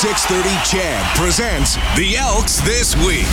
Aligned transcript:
630 0.00 0.48
CHED 0.64 1.04
presents 1.14 1.74
the 1.94 2.16
Elks 2.16 2.62
This 2.62 2.96
Week. 3.04 3.28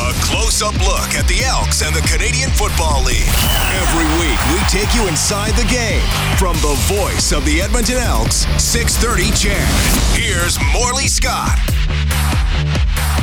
A 0.00 0.14
close 0.24 0.62
up 0.62 0.72
look 0.80 1.12
at 1.12 1.28
the 1.28 1.44
Elks 1.44 1.82
and 1.82 1.94
the 1.94 2.00
Canadian 2.00 2.48
Football 2.48 3.04
League. 3.04 3.28
Every 3.76 4.08
week, 4.16 4.40
we 4.48 4.58
take 4.72 4.94
you 4.94 5.06
inside 5.06 5.52
the 5.52 5.68
game. 5.68 6.00
From 6.38 6.56
the 6.64 6.74
voice 6.88 7.30
of 7.30 7.44
the 7.44 7.60
Edmonton 7.60 7.98
Elks, 7.98 8.46
630 8.56 9.36
CHED. 9.36 9.68
Here's 10.16 10.56
Morley 10.72 11.08
Scott. 11.08 11.77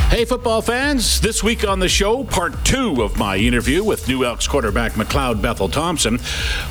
Hey, 0.08 0.24
football 0.24 0.62
fans. 0.62 1.20
This 1.20 1.42
week 1.42 1.66
on 1.66 1.80
the 1.80 1.88
show, 1.88 2.22
part 2.22 2.64
two 2.64 3.02
of 3.02 3.18
my 3.18 3.36
interview 3.36 3.82
with 3.82 4.06
New 4.06 4.24
Elks 4.24 4.46
quarterback 4.46 4.92
McLeod 4.92 5.42
Bethel 5.42 5.68
Thompson. 5.68 6.20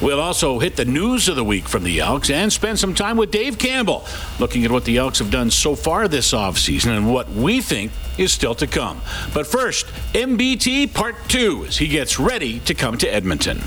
We'll 0.02 0.22
also 0.22 0.58
hit 0.58 0.78
the 0.78 0.86
news 0.86 1.28
of 1.28 1.36
the 1.36 1.44
week 1.44 1.68
from 1.68 1.84
the 1.84 2.00
Elks 2.00 2.30
and 2.30 2.52
spend 2.52 2.80
some 2.80 2.96
time 2.96 3.18
with 3.18 3.32
Dave 3.32 3.58
Campbell, 3.58 4.06
looking 4.40 4.64
at 4.64 4.72
what 4.72 4.86
the 4.86 4.98
Elks 4.98 5.20
have 5.20 5.32
done 5.32 5.52
so 5.52 5.76
far 5.76 6.08
this 6.08 6.32
offseason 6.32 6.96
and 6.96 7.14
what 7.14 7.30
we 7.30 7.60
think 7.60 7.92
is 8.18 8.32
still 8.32 8.56
to 8.56 8.68
come. 8.68 9.02
But 9.34 9.46
first, 9.46 9.88
MBT 10.14 10.94
part 10.94 11.16
two 11.28 11.66
as 11.68 11.78
he 11.78 11.90
gets 11.90 12.18
ready 12.18 12.62
to 12.62 12.74
come 12.74 12.98
to 13.00 13.14
Edmonton. 13.14 13.60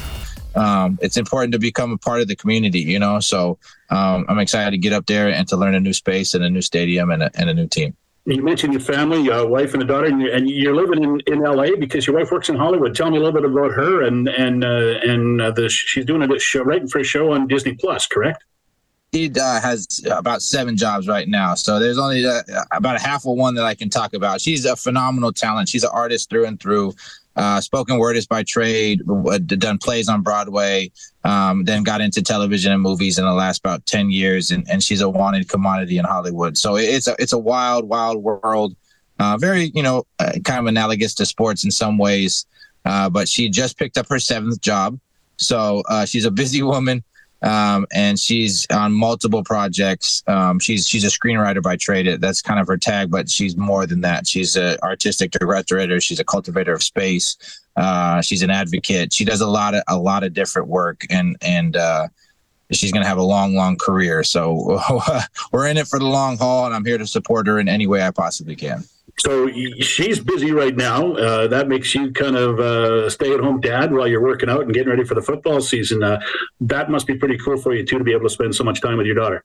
Um, 0.54 0.98
it's 1.02 1.18
important 1.18 1.52
to 1.52 1.58
become 1.58 1.92
a 1.92 1.98
part 1.98 2.22
of 2.22 2.26
the 2.26 2.36
community, 2.36 2.80
you 2.80 2.98
know. 2.98 3.20
So 3.20 3.58
um, 3.90 4.24
I'm 4.30 4.38
excited 4.38 4.70
to 4.70 4.78
get 4.78 4.94
up 4.94 5.04
there 5.04 5.28
and 5.28 5.46
to 5.48 5.58
learn 5.58 5.74
a 5.74 5.80
new 5.80 5.92
space 5.92 6.32
and 6.32 6.42
a 6.42 6.48
new 6.48 6.62
stadium 6.62 7.10
and 7.10 7.22
a, 7.22 7.30
and 7.34 7.50
a 7.50 7.54
new 7.54 7.68
team 7.68 7.94
you 8.24 8.42
mentioned 8.42 8.72
your 8.72 8.82
family, 8.82 9.22
your 9.22 9.46
wife 9.46 9.72
and 9.74 9.82
a 9.82 9.86
daughter, 9.86 10.06
and, 10.06 10.22
and, 10.22 10.50
you're 10.50 10.74
living 10.74 11.02
in, 11.02 11.20
in 11.26 11.40
LA 11.40 11.76
because 11.78 12.06
your 12.06 12.16
wife 12.16 12.30
works 12.30 12.48
in 12.48 12.56
Hollywood. 12.56 12.94
Tell 12.94 13.10
me 13.10 13.16
a 13.16 13.20
little 13.20 13.40
bit 13.40 13.48
about 13.48 13.72
her 13.72 14.02
and 14.02 14.28
and 14.28 14.64
uh, 14.64 14.98
and 15.02 15.40
uh, 15.40 15.50
the 15.50 15.68
she's 15.68 16.04
doing 16.04 16.22
a 16.22 16.38
show 16.38 16.62
writing 16.62 16.88
for 16.88 16.98
a 16.98 17.04
show 17.04 17.32
on 17.32 17.46
Disney 17.46 17.74
Plus, 17.74 18.06
correct? 18.06 18.44
He 19.12 19.32
uh, 19.40 19.60
has 19.60 20.04
about 20.10 20.42
seven 20.42 20.76
jobs 20.76 21.08
right 21.08 21.26
now, 21.26 21.54
so 21.54 21.78
there's 21.78 21.98
only 21.98 22.26
uh, 22.26 22.42
about 22.72 22.96
a 22.96 22.98
half 22.98 23.24
of 23.26 23.36
one 23.36 23.54
that 23.54 23.64
I 23.64 23.74
can 23.74 23.88
talk 23.88 24.12
about. 24.12 24.42
She's 24.42 24.66
a 24.66 24.76
phenomenal 24.76 25.32
talent. 25.32 25.70
She's 25.70 25.84
an 25.84 25.90
artist 25.92 26.28
through 26.28 26.44
and 26.44 26.60
through. 26.60 26.94
Uh, 27.38 27.60
spoken 27.60 27.98
word 27.98 28.16
is 28.16 28.26
by 28.26 28.42
trade, 28.42 29.00
done 29.46 29.78
plays 29.78 30.08
on 30.08 30.22
Broadway, 30.22 30.90
um, 31.22 31.64
then 31.64 31.84
got 31.84 32.00
into 32.00 32.20
television 32.20 32.72
and 32.72 32.82
movies 32.82 33.16
in 33.16 33.24
the 33.24 33.32
last 33.32 33.60
about 33.60 33.86
10 33.86 34.10
years. 34.10 34.50
And, 34.50 34.68
and 34.68 34.82
she's 34.82 35.00
a 35.00 35.08
wanted 35.08 35.48
commodity 35.48 35.98
in 35.98 36.04
Hollywood. 36.04 36.58
So 36.58 36.74
it's 36.76 37.06
a, 37.06 37.14
it's 37.20 37.32
a 37.32 37.38
wild, 37.38 37.88
wild 37.88 38.24
world. 38.24 38.74
Uh, 39.20 39.36
very, 39.36 39.70
you 39.72 39.84
know, 39.84 40.04
uh, 40.18 40.32
kind 40.44 40.58
of 40.58 40.66
analogous 40.66 41.14
to 41.14 41.26
sports 41.26 41.64
in 41.64 41.70
some 41.70 41.96
ways. 41.96 42.44
Uh, 42.84 43.08
but 43.08 43.28
she 43.28 43.48
just 43.48 43.78
picked 43.78 43.98
up 43.98 44.08
her 44.08 44.18
seventh 44.18 44.60
job. 44.60 44.98
So 45.36 45.84
uh, 45.88 46.06
she's 46.06 46.24
a 46.24 46.32
busy 46.32 46.62
woman 46.74 47.04
um, 47.42 47.86
and 47.92 48.18
she's 48.18 48.66
on 48.70 48.92
multiple 48.92 49.44
projects. 49.44 50.22
Um, 50.26 50.58
she's 50.58 50.86
she's 50.86 51.04
a 51.04 51.08
screenwriter 51.08 51.62
by 51.62 51.76
trade. 51.76 52.20
That's 52.20 52.42
kind 52.42 52.58
of 52.58 52.66
her 52.66 52.76
tag, 52.76 53.10
but 53.10 53.30
she's 53.30 53.56
more 53.56 53.86
than 53.86 54.00
that. 54.00 54.26
She's 54.26 54.56
an 54.56 54.76
artistic 54.82 55.30
director. 55.32 56.00
She's 56.00 56.20
a 56.20 56.24
cultivator 56.24 56.72
of 56.72 56.82
space. 56.82 57.36
Uh, 57.76 58.20
she's 58.22 58.42
an 58.42 58.50
advocate. 58.50 59.12
She 59.12 59.24
does 59.24 59.40
a 59.40 59.46
lot 59.46 59.74
of 59.74 59.82
a 59.88 59.98
lot 59.98 60.24
of 60.24 60.34
different 60.34 60.68
work, 60.68 61.04
and 61.10 61.36
and 61.40 61.76
uh, 61.76 62.08
she's 62.72 62.92
going 62.92 63.02
to 63.02 63.08
have 63.08 63.18
a 63.18 63.22
long, 63.22 63.54
long 63.54 63.76
career. 63.76 64.24
So 64.24 64.80
we're 65.52 65.68
in 65.68 65.76
it 65.76 65.86
for 65.86 65.98
the 65.98 66.06
long 66.06 66.36
haul, 66.38 66.66
and 66.66 66.74
I'm 66.74 66.84
here 66.84 66.98
to 66.98 67.06
support 67.06 67.46
her 67.46 67.58
in 67.58 67.68
any 67.68 67.86
way 67.86 68.02
I 68.02 68.10
possibly 68.10 68.56
can. 68.56 68.84
So 69.18 69.48
she's 69.80 70.20
busy 70.20 70.52
right 70.52 70.76
now. 70.76 71.14
Uh, 71.14 71.48
that 71.48 71.68
makes 71.68 71.94
you 71.94 72.12
kind 72.12 72.36
of 72.36 72.60
uh, 72.60 73.10
stay-at-home 73.10 73.60
dad 73.60 73.92
while 73.92 74.06
you're 74.06 74.22
working 74.22 74.48
out 74.48 74.62
and 74.62 74.72
getting 74.72 74.90
ready 74.90 75.04
for 75.04 75.14
the 75.14 75.22
football 75.22 75.60
season. 75.60 76.02
Uh, 76.02 76.20
that 76.60 76.90
must 76.90 77.06
be 77.06 77.14
pretty 77.14 77.36
cool 77.38 77.56
for 77.56 77.74
you 77.74 77.84
too 77.84 77.98
to 77.98 78.04
be 78.04 78.12
able 78.12 78.24
to 78.24 78.30
spend 78.30 78.54
so 78.54 78.62
much 78.62 78.80
time 78.80 78.96
with 78.96 79.06
your 79.06 79.16
daughter. 79.16 79.44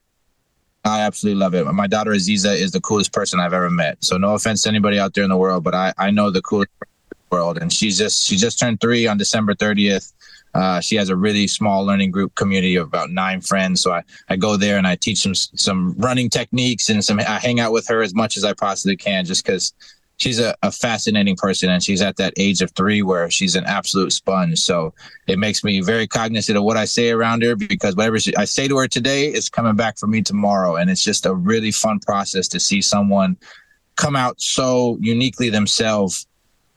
I 0.86 1.02
absolutely 1.02 1.40
love 1.40 1.56
it. 1.56 1.66
My 1.66 1.88
daughter 1.88 2.12
Aziza 2.12 2.56
is 2.56 2.72
the 2.72 2.82
coolest 2.82 3.14
person 3.14 3.40
I've 3.40 3.54
ever 3.54 3.70
met. 3.70 4.04
So 4.04 4.18
no 4.18 4.34
offense 4.34 4.64
to 4.64 4.70
anybody 4.70 5.00
out 5.00 5.14
there 5.14 5.24
in 5.24 5.30
the 5.30 5.38
world, 5.38 5.64
but 5.64 5.74
I, 5.74 5.94
I 5.98 6.12
know 6.12 6.30
the 6.30 6.42
coolest 6.42 6.72
world, 7.32 7.58
and 7.58 7.72
she's 7.72 7.98
just 7.98 8.26
she 8.26 8.36
just 8.36 8.60
turned 8.60 8.82
three 8.82 9.08
on 9.08 9.18
December 9.18 9.56
30th. 9.56 10.12
Uh, 10.54 10.80
she 10.80 10.96
has 10.96 11.10
a 11.10 11.16
really 11.16 11.48
small 11.48 11.84
learning 11.84 12.12
group 12.12 12.36
community 12.36 12.76
of 12.76 12.88
about 12.88 13.10
nine 13.10 13.42
friends. 13.42 13.82
So 13.82 13.92
I, 13.92 14.04
I 14.30 14.36
go 14.36 14.56
there 14.58 14.78
and 14.78 14.88
I 14.88 14.96
teach 14.96 15.24
them 15.24 15.34
some 15.36 15.94
running 15.98 16.30
techniques 16.30 16.90
and 16.90 17.04
some 17.04 17.20
I 17.20 17.40
hang 17.40 17.60
out 17.60 17.72
with 17.72 17.88
her 17.88 18.02
as 18.02 18.14
much 18.14 18.38
as 18.38 18.44
I 18.44 18.54
possibly 18.54 18.96
can 18.96 19.26
just 19.26 19.44
because 19.44 19.74
she's 20.18 20.40
a, 20.40 20.56
a, 20.62 20.72
fascinating 20.72 21.36
person 21.36 21.70
and 21.70 21.84
she's 21.84 22.02
at 22.02 22.18
that 22.18 22.34
age 22.38 22.62
of 22.62 22.72
three 22.72 23.02
where 23.02 23.30
she's 23.30 23.56
an 23.56 23.66
absolute 23.66 24.14
sponge. 24.14 24.60
So 24.60 24.94
it 25.28 25.40
makes 25.40 25.64
me 25.64 25.82
very 25.82 26.08
cognizant 26.08 26.58
of 26.58 26.64
what 26.64 26.78
I 26.78 26.86
say 26.86 27.10
around 27.10 27.42
her 27.44 27.56
because 27.56 27.96
whatever 27.96 28.20
she, 28.20 28.36
I 28.36 28.46
say 28.46 28.68
to 28.68 28.78
her 28.78 28.88
today 28.88 29.26
is 29.34 29.50
coming 29.50 29.76
back 29.76 29.98
for 29.98 30.08
me 30.08 30.22
tomorrow. 30.22 30.76
And 30.76 30.90
it's 30.90 31.04
just 31.04 31.26
a 31.26 31.34
really 31.34 31.72
fun 31.72 32.00
process 32.00 32.48
to 32.50 32.60
see 32.60 32.82
someone 32.82 33.38
come 33.96 34.16
out 34.16 34.40
so 34.40 34.98
uniquely 35.02 35.50
themselves 35.50 36.28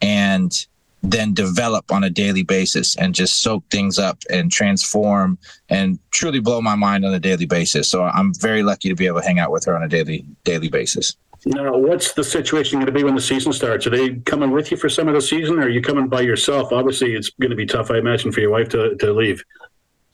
and 0.01 0.67
then 1.03 1.35
develop 1.35 1.93
on 1.93 2.05
a 2.05 2.11
daily 2.11 2.43
basis 2.43 2.97
and 2.97 3.15
just 3.15 3.43
soak 3.43 3.65
things 3.71 3.99
up 3.99 4.19
and 4.31 4.51
transform 4.51 5.39
and 5.69 5.99
truly 6.11 6.41
blow 6.41 6.61
my 6.61 6.75
mind 6.75 7.05
on 7.05 7.15
a 7.15 7.21
daily 7.21 7.47
basis. 7.47 7.89
So 7.89 8.03
I'm 8.03 8.35
very 8.35 8.63
lucky 8.63 8.89
to 8.89 8.95
be 8.95 9.07
able 9.07 9.21
to 9.21 9.27
hang 9.27 9.39
out 9.39 9.53
with 9.53 9.65
her 9.67 9.77
on 9.77 9.83
a 9.83 9.89
daily 9.89 10.25
daily 10.45 10.69
basis. 10.69 11.17
Now, 11.45 11.77
what's 11.77 12.13
the 12.13 12.25
situation 12.25 12.81
going 12.81 12.87
to 12.87 12.93
be 12.93 13.05
when 13.05 13.15
the 13.15 13.21
season 13.21 13.53
starts? 13.53 13.87
Are 13.87 13.91
they 13.91 14.17
coming 14.21 14.51
with 14.51 14.73
you 14.73 14.77
for 14.77 14.89
some 14.89 15.07
of 15.07 15.15
the 15.15 15.21
season, 15.21 15.61
or 15.61 15.63
are 15.63 15.69
you 15.69 15.81
coming 15.81 16.09
by 16.09 16.23
yourself? 16.23 16.73
Obviously, 16.73 17.15
it's 17.15 17.31
going 17.31 17.51
to 17.51 17.57
be 17.57 17.67
tough, 17.67 17.91
I 17.91 17.99
imagine, 17.99 18.33
for 18.33 18.41
your 18.41 18.51
wife 18.51 18.69
to, 18.71 18.97
to 18.97 19.13
leave. 19.13 19.45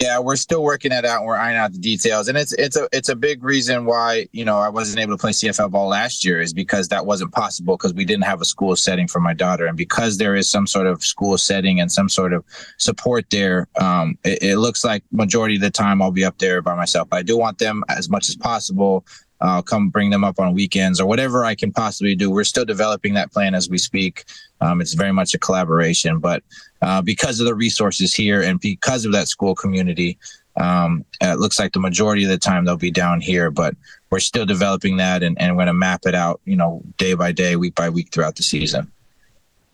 Yeah, 0.00 0.18
we're 0.18 0.36
still 0.36 0.62
working 0.62 0.90
that 0.90 1.04
out. 1.04 1.18
And 1.18 1.26
we're 1.26 1.36
ironing 1.36 1.58
out 1.58 1.72
the 1.72 1.78
details, 1.78 2.26
and 2.26 2.36
it's 2.36 2.52
it's 2.54 2.76
a 2.76 2.88
it's 2.92 3.08
a 3.08 3.14
big 3.14 3.44
reason 3.44 3.84
why 3.84 4.26
you 4.32 4.44
know 4.44 4.58
I 4.58 4.68
wasn't 4.68 4.98
able 4.98 5.16
to 5.16 5.20
play 5.20 5.30
CFL 5.30 5.70
ball 5.70 5.88
last 5.88 6.24
year 6.24 6.40
is 6.40 6.52
because 6.52 6.88
that 6.88 7.06
wasn't 7.06 7.32
possible 7.32 7.76
because 7.76 7.94
we 7.94 8.04
didn't 8.04 8.24
have 8.24 8.40
a 8.40 8.44
school 8.44 8.74
setting 8.74 9.06
for 9.06 9.20
my 9.20 9.32
daughter, 9.32 9.66
and 9.66 9.76
because 9.76 10.18
there 10.18 10.34
is 10.34 10.50
some 10.50 10.66
sort 10.66 10.88
of 10.88 11.04
school 11.04 11.38
setting 11.38 11.80
and 11.80 11.92
some 11.92 12.08
sort 12.08 12.32
of 12.32 12.44
support 12.78 13.26
there, 13.30 13.68
um, 13.80 14.18
it, 14.24 14.42
it 14.42 14.56
looks 14.58 14.84
like 14.84 15.04
majority 15.12 15.54
of 15.54 15.60
the 15.60 15.70
time 15.70 16.02
I'll 16.02 16.10
be 16.10 16.24
up 16.24 16.38
there 16.38 16.62
by 16.62 16.74
myself. 16.74 17.08
But 17.08 17.18
I 17.18 17.22
do 17.22 17.38
want 17.38 17.58
them 17.58 17.84
as 17.88 18.08
much 18.08 18.28
as 18.28 18.34
possible 18.34 19.06
I'll 19.42 19.62
come 19.62 19.88
bring 19.88 20.10
them 20.10 20.24
up 20.24 20.38
on 20.38 20.54
weekends 20.54 21.00
or 21.00 21.06
whatever 21.06 21.44
I 21.44 21.54
can 21.54 21.72
possibly 21.72 22.14
do. 22.14 22.30
We're 22.30 22.44
still 22.44 22.64
developing 22.64 23.14
that 23.14 23.32
plan 23.32 23.54
as 23.54 23.68
we 23.68 23.78
speak. 23.78 24.24
Um, 24.60 24.80
it's 24.80 24.94
very 24.94 25.12
much 25.12 25.34
a 25.34 25.38
collaboration, 25.38 26.18
but 26.18 26.42
uh, 26.80 27.02
because 27.02 27.40
of 27.40 27.46
the 27.46 27.54
resources 27.54 28.14
here 28.14 28.40
and 28.40 28.60
because 28.60 29.04
of 29.04 29.12
that 29.12 29.28
school 29.28 29.54
community, 29.54 30.18
um, 30.56 31.04
it 31.20 31.38
looks 31.38 31.58
like 31.58 31.72
the 31.72 31.80
majority 31.80 32.24
of 32.24 32.30
the 32.30 32.38
time 32.38 32.64
they'll 32.64 32.76
be 32.76 32.90
down 32.90 33.20
here, 33.20 33.50
but 33.50 33.74
we're 34.10 34.20
still 34.20 34.46
developing 34.46 34.98
that 34.98 35.22
and, 35.22 35.40
and 35.40 35.52
we're 35.52 35.64
going 35.64 35.66
to 35.66 35.74
map 35.74 36.02
it 36.04 36.14
out, 36.14 36.40
you 36.44 36.56
know, 36.56 36.82
day 36.96 37.14
by 37.14 37.32
day, 37.32 37.56
week 37.56 37.74
by 37.74 37.88
week 37.90 38.10
throughout 38.12 38.36
the 38.36 38.42
season 38.42 38.92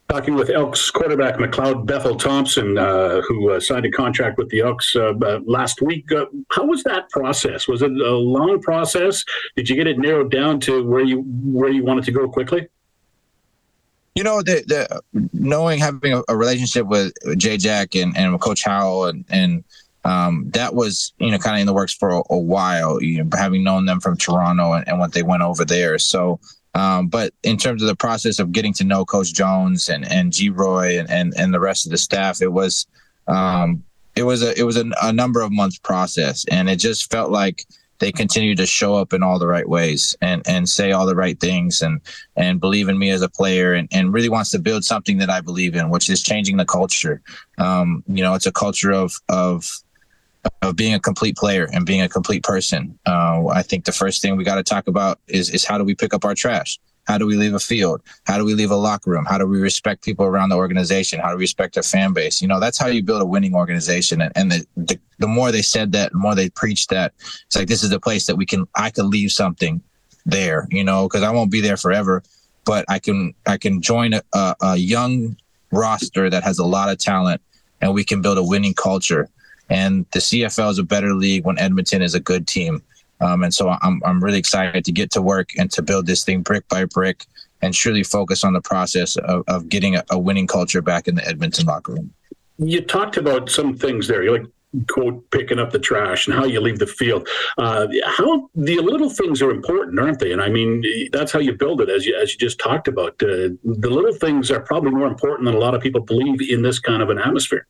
talking 0.08 0.34
with 0.34 0.48
Elks 0.48 0.91
quarterback 0.91 1.36
McLeod 1.36 1.84
Bethel 1.84 2.16
Thompson, 2.16 2.78
uh, 2.78 3.20
who 3.28 3.50
uh, 3.50 3.60
signed 3.60 3.84
a 3.84 3.91
contract 3.91 4.38
with 4.38 4.48
the 4.48 4.60
Elks 4.60 4.96
uh, 4.96 5.12
last 5.44 5.82
week. 5.82 6.10
Uh, 6.10 6.26
how 6.50 6.64
was 6.64 6.82
that 6.84 7.10
process? 7.10 7.69
Was 7.69 7.82
it 7.82 7.92
a 7.92 8.16
long 8.16 8.60
process? 8.60 9.24
Did 9.54 9.68
you 9.68 9.76
get 9.76 9.86
it 9.86 9.98
narrowed 9.98 10.30
down 10.30 10.60
to 10.60 10.82
where 10.84 11.02
you 11.02 11.20
where 11.44 11.70
you 11.70 11.84
wanted 11.84 12.04
to 12.04 12.12
go 12.12 12.28
quickly? 12.28 12.68
You 14.14 14.24
know, 14.24 14.42
the, 14.42 14.64
the 14.66 15.28
knowing 15.32 15.78
having 15.78 16.14
a, 16.14 16.22
a 16.28 16.36
relationship 16.36 16.86
with 16.86 17.12
Jay 17.36 17.56
Jack 17.56 17.94
and, 17.94 18.16
and 18.16 18.41
Coach 18.41 18.64
Howell 18.64 19.06
and 19.06 19.24
and 19.28 19.64
um, 20.04 20.50
that 20.54 20.74
was 20.74 21.12
you 21.18 21.30
know 21.30 21.38
kind 21.38 21.56
of 21.56 21.60
in 21.60 21.66
the 21.66 21.74
works 21.74 21.94
for 21.94 22.10
a, 22.10 22.22
a, 22.30 22.38
while. 22.38 23.02
You 23.02 23.24
know, 23.24 23.36
having 23.36 23.62
known 23.62 23.84
them 23.84 24.00
from 24.00 24.16
Toronto 24.16 24.72
and, 24.72 24.88
and 24.88 24.98
what 24.98 25.12
they 25.12 25.22
went 25.22 25.42
over 25.42 25.66
there, 25.66 25.98
so 25.98 26.41
um, 26.74 27.08
but 27.08 27.32
in 27.42 27.56
terms 27.56 27.82
of 27.82 27.88
the 27.88 27.96
process 27.96 28.38
of 28.38 28.52
getting 28.52 28.72
to 28.74 28.84
know 28.84 29.04
Coach 29.04 29.32
Jones 29.32 29.88
and 29.88 30.10
and 30.10 30.32
Geroy 30.32 30.98
and, 30.98 31.10
and 31.10 31.32
and 31.36 31.52
the 31.52 31.60
rest 31.60 31.86
of 31.86 31.92
the 31.92 31.98
staff, 31.98 32.42
it 32.42 32.52
was 32.52 32.86
um, 33.26 33.82
it 34.16 34.22
was 34.22 34.42
a 34.42 34.58
it 34.58 34.64
was 34.64 34.76
a, 34.76 34.84
a 35.02 35.12
number 35.12 35.40
of 35.40 35.52
months 35.52 35.78
process, 35.78 36.44
and 36.50 36.68
it 36.68 36.76
just 36.76 37.10
felt 37.10 37.30
like 37.30 37.66
they 37.98 38.12
continued 38.12 38.56
to 38.58 38.66
show 38.66 38.94
up 38.94 39.12
in 39.12 39.22
all 39.22 39.38
the 39.38 39.46
right 39.46 39.68
ways 39.68 40.16
and 40.20 40.42
and 40.46 40.68
say 40.68 40.92
all 40.92 41.06
the 41.06 41.16
right 41.16 41.41
things 41.41 41.82
and 41.82 42.00
and 42.36 42.60
believe 42.60 42.88
in 42.88 42.98
me 42.98 43.10
as 43.10 43.22
a 43.22 43.28
player 43.28 43.74
and, 43.74 43.88
and 43.92 44.12
really 44.12 44.28
wants 44.28 44.50
to 44.50 44.59
build 44.59 44.84
something 44.84 45.18
that 45.18 45.30
I 45.30 45.41
believe 45.41 45.74
in, 45.74 45.91
which 45.91 46.09
is 46.09 46.22
changing 46.22 46.56
the 46.56 46.64
culture. 46.64 47.21
Um, 47.59 48.04
you 48.06 48.22
know, 48.22 48.34
it's 48.34 48.47
a 48.47 48.53
culture 48.53 48.92
of 48.92 49.14
of 49.28 49.68
of 50.62 50.77
being 50.77 50.95
a 50.95 51.00
complete 51.00 51.36
player 51.36 51.68
and 51.72 51.86
being 51.86 52.03
a 52.03 52.09
complete 52.09 52.42
person. 52.42 52.98
Uh, 53.06 53.47
I 53.48 53.62
think 53.62 53.84
the 53.84 53.92
first 53.92 54.22
thing 54.22 54.36
we 54.36 54.45
got 54.45 54.56
to 54.56 54.62
talk 54.62 54.89
about 54.89 55.18
is 55.28 55.50
is 55.50 55.65
how 55.65 55.78
do 55.78 55.84
we 55.84 55.95
pick 55.95 56.15
up 56.15 56.24
our 56.24 56.34
trash? 56.34 56.78
How 57.09 57.16
do 57.16 57.24
we 57.24 57.36
leave 57.36 57.54
a 57.54 57.59
field? 57.59 58.03
How 58.27 58.36
do 58.36 58.45
we 58.45 58.54
leave 58.54 58.71
a 58.71 58.77
locker 58.77 59.10
room? 59.10 59.24
How 59.24 59.39
do 59.39 59.47
we 59.47 59.59
respect 59.59 60.04
people 60.04 60.27
around 60.27 60.50
the 60.50 60.56
organization? 60.56 61.21
How 61.21 61.30
do 61.30 61.36
we 61.36 61.45
respect 61.45 61.78
our 61.78 61.83
fan 61.83 62.12
base? 62.12 62.42
You 62.42 62.48
know, 62.48 62.60
that's 62.60 62.77
how 62.77 62.89
you 62.89 63.03
build 63.03 63.22
a 63.22 63.24
winning 63.24 63.54
organization. 63.54 64.21
And, 64.21 64.30
and 64.36 64.53
the, 64.53 64.66
the, 64.77 65.00
the 65.18 65.27
more 65.27 65.50
they 65.50 65.62
said 65.62 65.92
that, 65.92 66.12
the 66.12 66.18
more 66.18 66.34
they 66.34 66.50
preached 66.50 66.91
that, 66.91 67.15
it's 67.47 67.56
like 67.56 67.66
this 67.66 67.83
is 67.83 67.89
the 67.89 67.98
place 67.98 68.27
that 68.27 68.36
we 68.36 68.45
can 68.45 68.66
I 68.74 68.91
can 68.91 69.09
leave 69.09 69.33
something 69.33 69.83
there. 70.27 70.68
You 70.71 70.84
know, 70.84 71.09
because 71.09 71.22
I 71.22 71.30
won't 71.30 71.50
be 71.50 71.62
there 71.62 71.78
forever, 71.78 72.22
but 72.66 72.84
I 72.89 72.98
can 72.98 73.33
I 73.47 73.56
can 73.56 73.80
join 73.80 74.12
a, 74.12 74.22
a, 74.34 74.54
a 74.60 74.77
young 74.77 75.36
roster 75.72 76.28
that 76.28 76.42
has 76.42 76.59
a 76.59 76.66
lot 76.66 76.91
of 76.91 76.98
talent, 76.98 77.41
and 77.80 77.95
we 77.95 78.04
can 78.04 78.21
build 78.21 78.36
a 78.36 78.45
winning 78.45 78.74
culture 78.74 79.30
and 79.68 80.06
the 80.12 80.18
CFL 80.18 80.70
is 80.70 80.78
a 80.78 80.84
better 80.84 81.15
league 81.15 81.44
when 81.44 81.59
Edmonton 81.59 82.03
is 82.03 82.15
a 82.15 82.20
good 82.20 82.47
team. 82.47 82.82
Um, 83.20 83.42
and 83.42 83.53
so 83.53 83.70
I'm 83.82 84.00
I'm 84.04 84.22
really 84.22 84.38
excited 84.38 84.84
to 84.84 84.92
get 84.92 85.10
to 85.12 85.22
work 85.22 85.50
and 85.59 85.70
to 85.72 85.82
build 85.82 86.06
this 86.06 86.24
thing 86.24 86.42
brick 86.42 86.68
by 86.68 86.84
brick 86.84 87.26
and 87.62 87.74
truly 87.74 88.04
focus 88.04 88.44
on 88.44 88.53
the 88.53 88.60
process 88.60 89.16
of, 89.16 89.42
of 89.48 89.68
getting 89.68 89.97
a, 89.97 90.04
a 90.10 90.18
winning 90.18 90.47
culture 90.47 90.80
back 90.80 91.09
in 91.09 91.16
the 91.16 91.26
Edmonton 91.26 91.66
locker 91.66 91.92
room. 91.92 92.12
You 92.59 92.80
talked 92.80 93.16
about 93.16 93.50
some 93.50 93.76
things 93.76 94.06
there. 94.06 94.22
You're 94.22 94.38
like 94.38 94.48
quote 94.88 95.28
picking 95.30 95.59
up 95.59 95.71
the 95.71 95.78
trash 95.78 96.26
and 96.26 96.36
how 96.36 96.44
you 96.44 96.60
leave 96.60 96.78
the 96.78 96.86
field. 96.86 97.26
Uh, 97.56 97.88
how 98.04 98.48
the 98.54 98.78
little 98.78 99.10
things 99.10 99.41
are 99.42 99.50
important, 99.50 99.98
aren't 99.98 100.18
they? 100.21 100.32
And 100.32 100.42
I 100.42 100.48
mean, 100.48 100.84
that's 101.10 101.32
how 101.32 101.38
you 101.41 101.54
build 101.54 101.80
it, 101.80 101.88
as 101.88 102.06
you 102.06 102.16
as 102.16 102.32
you 102.32 102.38
just 102.38 102.60
talked 102.60 102.86
about. 102.86 103.14
Uh, 103.22 103.50
the 103.64 103.91
little 103.91 104.14
things 104.14 104.50
are 104.50 104.60
probably 104.60 104.91
more 104.91 105.09
important 105.09 105.47
than 105.47 105.54
a 105.54 105.59
lot 105.59 105.74
of 105.74 105.80
people 105.80 106.00
believe 106.00 106.41
in 106.48 106.62
this 106.62 106.78
kind 106.78 107.03
of 107.03 107.10
an 107.10 107.18
atmosphere 107.18 107.66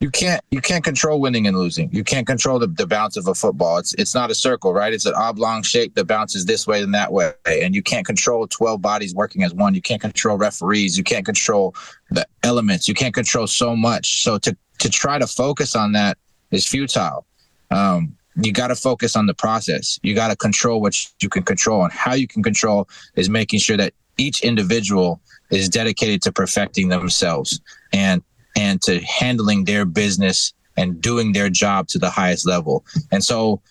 you 0.00 0.10
can't 0.10 0.42
you 0.50 0.60
can't 0.60 0.84
control 0.84 1.20
winning 1.20 1.46
and 1.48 1.56
losing. 1.56 1.92
You 1.92 2.04
can't 2.04 2.26
control 2.26 2.58
the, 2.60 2.68
the 2.68 2.86
bounce 2.86 3.16
of 3.16 3.26
a 3.26 3.34
football. 3.34 3.78
It's 3.78 3.94
it's 3.94 4.14
not 4.14 4.30
a 4.30 4.34
circle, 4.34 4.72
right? 4.72 4.92
It's 4.92 5.06
an 5.06 5.14
oblong 5.14 5.62
shape 5.62 5.94
that 5.96 6.04
bounces 6.04 6.46
this 6.46 6.66
way 6.66 6.82
and 6.82 6.94
that 6.94 7.12
way. 7.12 7.32
And 7.46 7.74
you 7.74 7.82
can't 7.82 8.06
control 8.06 8.46
12 8.46 8.80
bodies 8.80 9.14
working 9.14 9.42
as 9.42 9.52
one. 9.52 9.74
You 9.74 9.82
can't 9.82 10.00
control 10.00 10.38
referees. 10.38 10.96
You 10.96 11.02
can't 11.02 11.24
control 11.24 11.74
the 12.10 12.26
elements. 12.44 12.86
You 12.86 12.94
can't 12.94 13.14
control 13.14 13.48
so 13.48 13.74
much. 13.74 14.22
So 14.22 14.38
to 14.38 14.56
to 14.78 14.88
try 14.88 15.18
to 15.18 15.26
focus 15.26 15.74
on 15.74 15.92
that 15.92 16.16
is 16.52 16.66
futile. 16.66 17.26
Um, 17.72 18.16
you 18.40 18.52
got 18.52 18.68
to 18.68 18.76
focus 18.76 19.16
on 19.16 19.26
the 19.26 19.34
process. 19.34 19.98
You 20.02 20.14
got 20.14 20.28
to 20.28 20.36
control 20.36 20.80
what 20.80 20.94
you 21.20 21.28
can 21.28 21.42
control, 21.42 21.82
and 21.82 21.92
how 21.92 22.14
you 22.14 22.28
can 22.28 22.44
control 22.44 22.88
is 23.16 23.28
making 23.28 23.58
sure 23.58 23.76
that 23.76 23.94
each 24.16 24.42
individual 24.42 25.20
is 25.50 25.68
dedicated 25.68 26.22
to 26.22 26.32
perfecting 26.32 26.88
themselves 26.88 27.60
and 27.92 28.22
and 28.58 28.82
to 28.82 29.00
handling 29.00 29.64
their 29.64 29.84
business 29.84 30.52
and 30.76 31.00
doing 31.00 31.32
their 31.32 31.48
job 31.48 31.86
to 31.88 31.98
the 31.98 32.10
highest 32.10 32.44
level. 32.46 32.84
And 33.12 33.22
so 33.22 33.62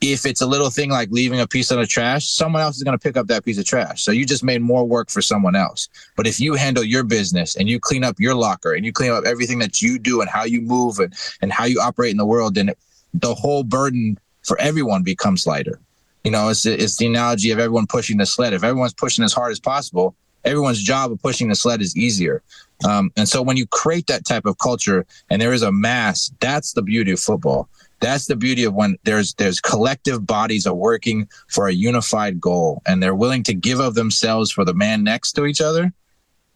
if 0.00 0.26
it's 0.26 0.40
a 0.40 0.46
little 0.46 0.70
thing 0.70 0.90
like 0.90 1.10
leaving 1.10 1.40
a 1.40 1.46
piece 1.46 1.70
of 1.70 1.78
the 1.78 1.86
trash, 1.86 2.28
someone 2.28 2.62
else 2.62 2.76
is 2.76 2.82
going 2.84 2.96
to 2.96 3.02
pick 3.02 3.16
up 3.16 3.26
that 3.28 3.44
piece 3.44 3.58
of 3.58 3.64
trash. 3.64 4.02
So 4.02 4.10
you 4.12 4.24
just 4.24 4.44
made 4.44 4.62
more 4.62 4.84
work 4.84 5.10
for 5.10 5.22
someone 5.22 5.56
else. 5.56 5.88
But 6.16 6.26
if 6.26 6.40
you 6.40 6.54
handle 6.54 6.84
your 6.84 7.04
business 7.04 7.56
and 7.56 7.68
you 7.68 7.80
clean 7.80 8.04
up 8.04 8.18
your 8.18 8.34
locker 8.34 8.72
and 8.72 8.84
you 8.84 8.92
clean 8.92 9.12
up 9.12 9.24
everything 9.24 9.58
that 9.60 9.82
you 9.82 9.98
do 9.98 10.20
and 10.20 10.30
how 10.30 10.44
you 10.44 10.60
move 10.60 10.98
and, 10.98 11.12
and 11.40 11.52
how 11.52 11.64
you 11.64 11.80
operate 11.80 12.12
in 12.12 12.16
the 12.16 12.26
world, 12.26 12.54
then 12.54 12.72
the 13.14 13.34
whole 13.34 13.64
burden 13.64 14.18
for 14.42 14.60
everyone 14.60 15.02
becomes 15.02 15.46
lighter. 15.46 15.80
You 16.24 16.30
know, 16.30 16.48
it's, 16.48 16.64
it's 16.66 16.96
the 16.96 17.06
analogy 17.06 17.50
of 17.50 17.58
everyone 17.58 17.86
pushing 17.86 18.18
the 18.18 18.26
sled. 18.26 18.52
If 18.52 18.62
everyone's 18.62 18.94
pushing 18.94 19.24
as 19.24 19.32
hard 19.32 19.50
as 19.50 19.60
possible, 19.60 20.14
everyone's 20.44 20.82
job 20.82 21.12
of 21.12 21.20
pushing 21.20 21.48
the 21.48 21.54
sled 21.54 21.80
is 21.80 21.96
easier. 21.96 22.42
Um, 22.84 23.12
and 23.16 23.28
so 23.28 23.42
when 23.42 23.56
you 23.56 23.66
create 23.66 24.06
that 24.08 24.24
type 24.24 24.46
of 24.46 24.58
culture 24.58 25.06
and 25.30 25.40
there 25.40 25.52
is 25.52 25.62
a 25.62 25.72
mass, 25.72 26.32
that's 26.40 26.72
the 26.72 26.82
beauty 26.82 27.12
of 27.12 27.20
football. 27.20 27.68
That's 28.00 28.26
the 28.26 28.34
beauty 28.34 28.64
of 28.64 28.74
when 28.74 28.98
there's 29.04 29.34
there's 29.34 29.60
collective 29.60 30.26
bodies 30.26 30.66
are 30.66 30.74
working 30.74 31.28
for 31.48 31.68
a 31.68 31.72
unified 31.72 32.40
goal 32.40 32.82
and 32.84 33.00
they're 33.00 33.14
willing 33.14 33.44
to 33.44 33.54
give 33.54 33.78
of 33.78 33.94
themselves 33.94 34.50
for 34.50 34.64
the 34.64 34.74
man 34.74 35.04
next 35.04 35.32
to 35.32 35.46
each 35.46 35.60
other. 35.60 35.92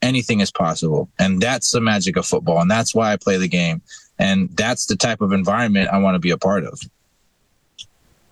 Anything 0.02 0.40
is 0.40 0.50
possible. 0.50 1.08
And 1.18 1.40
that's 1.40 1.70
the 1.70 1.80
magic 1.80 2.16
of 2.16 2.26
football. 2.26 2.60
And 2.60 2.70
that's 2.70 2.94
why 2.94 3.12
I 3.12 3.16
play 3.16 3.36
the 3.36 3.48
game. 3.48 3.80
And 4.18 4.48
that's 4.56 4.86
the 4.86 4.96
type 4.96 5.20
of 5.20 5.32
environment 5.32 5.90
I 5.90 5.98
want 5.98 6.16
to 6.16 6.18
be 6.18 6.30
a 6.30 6.38
part 6.38 6.64
of. 6.64 6.80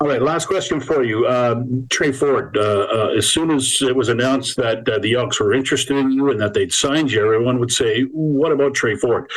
All 0.01 0.09
right, 0.09 0.21
last 0.21 0.47
question 0.47 0.81
for 0.81 1.05
you, 1.05 1.27
um, 1.29 1.87
Tre 1.89 2.11
Ford. 2.13 2.57
Uh, 2.57 2.87
uh, 2.93 3.15
as 3.17 3.33
soon 3.33 3.51
as 3.51 3.81
it 3.81 3.95
was 3.95 4.09
announced 4.09 4.57
that 4.57 4.87
uh, 4.89 4.99
the 4.99 5.15
Elks 5.15 5.41
were 5.41 5.55
interested 5.55 5.97
in 5.97 6.11
you 6.11 6.31
and 6.31 6.41
that 6.41 6.53
they'd 6.53 6.73
signed 6.73 7.13
you, 7.13 7.25
everyone 7.25 7.59
would 7.61 7.73
say, 7.73 8.03
"What 8.03 8.53
about 8.53 8.75
Tre 8.75 8.97
Ford?" 8.97 9.31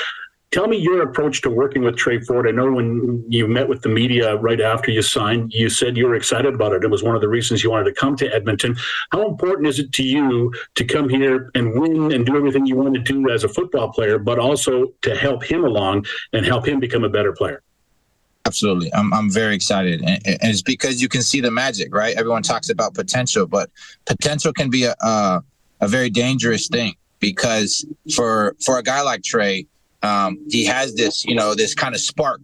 Tell 0.51 0.68
me 0.68 0.77
your 0.77 1.01
approach 1.01 1.42
to 1.42 1.50
working 1.50 1.83
with 1.83 1.98
Tre 1.98 2.21
Ford. 2.21 2.48
I 2.48 2.51
know 2.51 2.71
when 2.71 3.24
you 3.27 3.48
met 3.48 3.68
with 3.68 3.81
the 3.81 3.89
media 3.89 4.38
right 4.38 4.62
after 4.62 4.92
you 4.92 5.01
signed, 5.01 5.51
you 5.54 5.69
said 5.69 5.98
you 5.98 6.07
were 6.07 6.15
excited 6.15 6.54
about 6.54 6.71
it. 6.71 6.86
It 6.86 6.89
was 6.89 7.03
one 7.03 7.15
of 7.15 7.21
the 7.21 7.27
reasons 7.27 7.63
you 7.63 7.69
wanted 7.69 7.94
to 7.94 8.00
come 8.00 8.15
to 8.15 8.33
Edmonton. 8.33 8.75
How 9.12 9.27
important 9.27 9.68
is 9.68 9.77
it 9.77 9.92
to 9.94 10.03
you 10.03 10.53
to 10.75 10.86
come 10.86 11.10
here 11.10 11.51
and 11.53 11.80
win 11.80 12.13
and 12.13 12.25
do 12.25 12.38
everything 12.38 12.65
you 12.65 12.77
want 12.77 12.94
to 12.94 13.01
do 13.01 13.30
as 13.30 13.44
a 13.44 13.50
football 13.50 13.92
player, 13.92 14.18
but 14.18 14.39
also 14.39 14.94
to 15.01 15.15
help 15.18 15.44
him 15.44 15.65
along 15.65 16.06
and 16.31 16.45
help 16.45 16.65
him 16.65 16.80
become 16.80 17.03
a 17.03 17.10
better 17.10 17.33
player? 17.33 17.62
Absolutely. 18.48 18.94
I'm, 18.94 19.14
I'm 19.14 19.30
very 19.30 19.54
excited. 19.54 20.00
And, 20.02 20.26
and, 20.26 20.40
it's 20.42 20.62
because 20.62 21.02
you 21.02 21.10
can 21.10 21.22
see 21.22 21.42
the 21.42 21.52
magic, 21.52 21.94
right? 21.94 22.16
Everyone 22.16 22.44
talks 22.44 22.70
about 22.70 22.94
potential, 22.94 23.46
but 23.46 23.70
potential 24.06 24.54
can 24.54 24.70
be 24.70 24.86
a, 24.86 24.96
a, 25.02 25.44
a 25.82 25.88
very 25.88 26.10
dangerous 26.10 26.70
thing 26.70 26.96
because 27.20 27.86
for, 28.16 28.56
for 28.64 28.80
a 28.80 28.84
guy 28.84 29.02
like 29.02 29.22
Tre, 29.22 29.68
um, 30.02 30.40
he 30.50 30.64
has 30.64 30.96
this, 30.96 31.26
you 31.26 31.36
know, 31.36 31.56
this 31.56 31.76
kind 31.76 31.94
of 31.94 32.00
spark. 32.00 32.40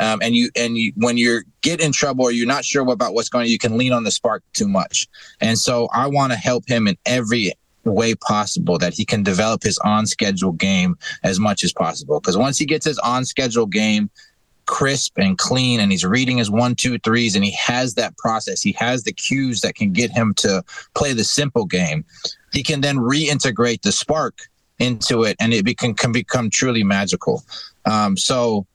Um, 0.00 0.20
and 0.22 0.34
you, 0.34 0.48
and 0.56 0.78
you, 0.78 0.92
when 0.96 1.18
you 1.18 1.42
get 1.60 1.78
in 1.78 1.92
trouble 1.92 2.24
or 2.24 2.32
you're 2.32 2.46
not 2.46 2.64
sure 2.64 2.90
about 2.90 3.12
what's 3.12 3.28
going 3.28 3.42
on, 3.42 3.50
you 3.50 3.58
can 3.58 3.76
lean 3.76 3.92
on 3.92 4.04
the 4.04 4.10
spark 4.10 4.42
too 4.54 4.66
much. 4.66 5.06
And 5.42 5.58
so 5.58 5.88
I 5.92 6.06
want 6.06 6.32
to 6.32 6.38
help 6.38 6.66
him 6.66 6.88
in 6.88 6.96
every 7.04 7.52
way 7.84 8.14
possible 8.14 8.78
that 8.78 8.94
he 8.94 9.04
can 9.04 9.22
develop 9.22 9.62
his 9.62 9.78
on 9.80 10.06
schedule 10.06 10.52
game 10.52 10.96
as 11.22 11.38
much 11.38 11.64
as 11.64 11.72
possible. 11.74 12.18
Because 12.18 12.38
once 12.38 12.56
he 12.56 12.64
gets 12.64 12.86
his 12.86 12.98
on 13.00 13.26
schedule 13.26 13.66
game 13.66 14.08
crisp 14.66 15.18
and 15.18 15.38
clean 15.38 15.80
and 15.80 15.90
he's 15.90 16.04
reading 16.04 16.38
his 16.38 16.50
one 16.50 16.74
two 16.74 16.98
threes 16.98 17.34
and 17.36 17.44
he 17.44 17.52
has 17.52 17.94
that 17.94 18.16
process. 18.18 18.62
He 18.62 18.72
has 18.72 19.04
the 19.04 19.12
cues 19.12 19.60
that 19.62 19.74
can 19.74 19.92
get 19.92 20.10
him 20.10 20.34
to 20.34 20.62
play 20.94 21.12
the 21.12 21.24
simple 21.24 21.64
game. 21.64 22.04
He 22.52 22.62
can 22.62 22.80
then 22.80 22.96
reintegrate 22.96 23.82
the 23.82 23.92
spark 23.92 24.48
into 24.78 25.22
it 25.24 25.36
and 25.40 25.52
it 25.52 25.78
can, 25.78 25.94
can 25.94 26.12
become 26.12 26.50
truly 26.50 26.84
magical. 26.84 27.42
Um, 27.84 28.16
so 28.16 28.66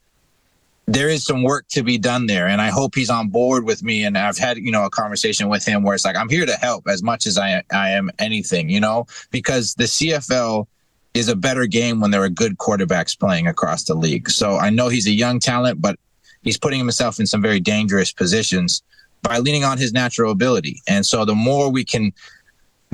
there 0.92 1.10
is 1.10 1.24
some 1.24 1.44
work 1.44 1.68
to 1.68 1.84
be 1.84 2.00
done 2.00 2.26
there 2.26 2.48
and 2.48 2.60
i 2.60 2.70
hope 2.70 2.96
he's 2.96 3.12
on 3.12 3.30
board 3.30 3.64
with 3.64 3.84
me 3.84 4.04
and 4.04 4.18
i've 4.18 4.40
had 4.40 4.58
you 4.58 4.72
know 4.72 4.86
a 4.86 4.90
conversation 4.90 5.48
with 5.48 5.64
him 5.64 5.84
where 5.84 5.94
it's 5.94 6.04
like 6.04 6.16
i'm 6.16 6.30
here 6.30 6.48
to 6.48 6.56
help 6.56 6.88
as 6.88 7.04
much 7.04 7.28
as 7.28 7.38
i, 7.38 7.62
I 7.72 7.92
am 7.92 8.10
anything 8.18 8.70
you 8.70 8.80
know 8.80 9.06
because 9.30 9.76
the 9.76 9.84
cfl 9.84 10.66
is 11.14 11.28
a 11.28 11.36
better 11.36 11.66
game 11.66 12.00
when 12.00 12.12
there 12.12 12.24
are 12.24 12.30
good 12.30 12.58
quarterbacks 12.58 13.18
playing 13.18 13.48
across 13.48 13.84
the 13.84 13.96
league. 13.96 14.30
So 14.30 14.58
I 14.58 14.70
know 14.70 14.90
he's 14.90 15.08
a 15.08 15.12
young 15.12 15.40
talent, 15.40 15.82
but 15.82 15.98
he's 16.42 16.58
putting 16.58 16.80
himself 16.80 17.20
in 17.20 17.26
some 17.26 17.42
very 17.42 17.60
dangerous 17.60 18.12
positions 18.12 18.84
by 19.22 19.40
leaning 19.40 19.64
on 19.64 19.78
his 19.78 19.92
natural 19.92 20.32
ability. 20.32 20.82
And 20.88 21.06
so 21.06 21.26
the 21.26 21.36
more 21.36 21.70
we 21.70 21.84
can 21.84 22.14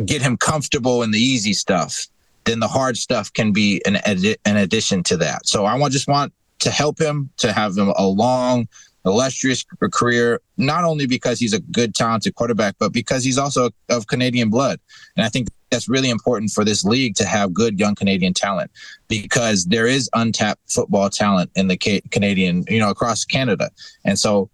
get 0.06 0.21
him 0.21 0.38
comfortable 0.38 1.03
in 1.03 1.12
the 1.12 1.19
easy 1.19 1.53
stuff, 1.53 2.07
then 2.45 2.59
the 2.59 2.67
hard 2.67 2.97
stuff 2.97 3.31
can 3.33 3.51
be 3.51 3.81
an, 3.85 3.97
an 4.45 4.57
addition 4.57 5.03
to 5.03 5.17
that. 5.17 5.47
So 5.47 5.65
I 5.65 5.75
want 5.75 5.94
just 5.94 6.07
want 6.07 6.33
to 6.59 6.71
help 6.71 7.00
him 7.00 7.29
to 7.38 7.51
have 7.51 7.77
him 7.77 7.89
a 7.95 8.07
long, 8.07 8.67
illustrious 9.05 9.63
career, 9.91 10.41
not 10.57 10.83
only 10.83 11.05
because 11.05 11.39
he's 11.39 11.53
a 11.53 11.59
good, 11.59 11.93
talented 11.93 12.35
quarterback, 12.35 12.75
but 12.79 12.91
because 12.91 13.23
he's 13.23 13.37
also 13.37 13.69
of 13.89 14.07
Canadian 14.07 14.49
blood. 14.49 14.79
And 15.15 15.25
I 15.25 15.29
think 15.29 15.47
that's 15.69 15.89
really 15.89 16.09
important 16.09 16.51
for 16.51 16.63
this 16.63 16.83
league 16.83 17.15
to 17.15 17.25
have 17.25 17.53
good 17.53 17.79
young 17.79 17.95
Canadian 17.95 18.33
talent 18.33 18.71
because 19.07 19.65
there 19.65 19.88
is 19.88 20.09
untapped 20.13 20.71
football 20.71 21.09
talent 21.09 21.51
in 21.55 21.67
the 21.67 21.77
Canadian, 22.12 22.63
you 22.69 22.79
know, 22.79 22.89
across 22.89 23.25
Canada. 23.25 23.69
And 24.03 24.17
so 24.17 24.50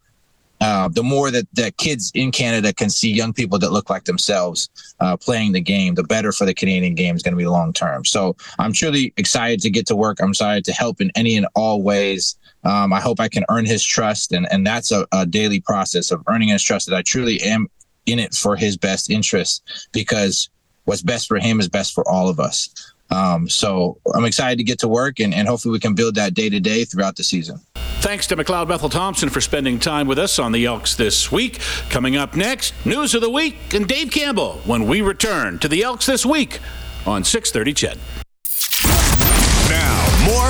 uh, 0.62 0.88
the 0.90 1.02
more 1.02 1.32
that, 1.32 1.48
that 1.54 1.76
kids 1.78 2.12
in 2.14 2.32
Canada 2.32 2.72
can 2.72 2.90
see 2.90 3.12
young 3.12 3.34
people 3.34 3.58
that 3.58 3.72
look 3.72 3.90
like 3.90 4.04
themselves 4.04 4.70
uh, 5.00 5.18
playing 5.18 5.54
the 5.54 5.60
game, 5.62 5.96
the 5.96 6.04
better 6.04 6.32
for 6.32 6.46
the 6.46 6.54
Canadian 6.54 6.94
game 6.94 7.16
is 7.16 7.24
going 7.24 7.34
to 7.34 7.38
be 7.38 7.48
long 7.48 7.74
term. 7.74 8.06
So 8.06 8.36
I'm 8.60 8.72
truly 8.72 9.12
excited 9.18 9.60
to 9.62 9.72
get 9.72 9.88
to 9.88 9.96
work. 9.96 10.20
I'm 10.22 10.30
excited 10.30 10.64
to 10.66 10.72
help 10.72 11.02
in 11.02 11.12
any 11.16 11.36
and 11.36 11.48
all 11.56 11.82
ways. 11.82 12.38
Um, 12.64 12.94
I 12.94 13.00
hope 13.00 13.20
I 13.20 13.28
can 13.28 13.44
earn 13.50 13.66
his 13.66 13.84
trust, 13.84 14.32
and 14.34 14.48
and 14.52 14.66
that's 14.66 14.92
a, 14.92 15.08
a 15.12 15.26
daily 15.26 15.60
process 15.60 16.12
of 16.12 16.24
earning 16.28 16.50
his 16.50 16.64
trust. 16.64 16.88
That 16.88 16.96
I 16.96 17.02
truly 17.02 17.42
am 17.42 17.68
in 18.06 18.20
it 18.20 18.34
for 18.34 18.56
his 18.56 18.78
best 18.78 19.10
interest 19.10 19.64
because 19.92 20.50
what's 20.86 21.02
best 21.02 21.28
for 21.28 21.38
him 21.38 21.60
is 21.60 21.70
best 21.70 21.94
for 21.94 22.08
all 22.08 22.30
of 22.30 22.40
us. 22.40 22.94
Um, 23.12 23.50
so 23.50 23.98
I'm 24.16 24.26
excited 24.26 24.58
to 24.58 24.64
get 24.64 24.80
to 24.80 24.88
work 24.88 25.20
and, 25.20 25.34
and 25.34 25.48
hopefully 25.48 25.74
we 25.74 25.80
can 25.80 25.94
build 25.94 26.16
that 26.16 26.34
day 26.34 26.50
to 26.50 26.60
day 26.60 26.86
throughout 26.86 27.18
the 27.18 27.24
season. 27.24 27.60
Thanks 28.00 28.26
to 28.28 28.36
McLeod 28.36 28.68
Bethel 28.68 28.90
Thompson 28.90 29.30
for 29.30 29.42
spending 29.42 29.78
time 29.78 30.08
with 30.08 30.18
us 30.18 30.40
on 30.40 30.54
the 30.54 30.66
Elks 30.66 30.96
this 30.96 31.32
week. 31.32 31.60
Coming 31.90 32.16
up 32.16 32.36
next, 32.36 32.74
news 32.86 33.14
of 33.14 33.22
the 33.22 33.30
week 33.30 33.74
and 33.74 33.88
Dave 33.88 34.12
Campbell 34.12 34.54
when 34.66 34.88
we 34.88 35.02
return 35.02 35.60
to 35.60 35.68
the 35.68 35.84
Elks 35.84 36.06
this 36.08 36.26
week 36.26 36.60
on 37.06 37.24
630 37.24 37.74
CHED. 37.74 38.00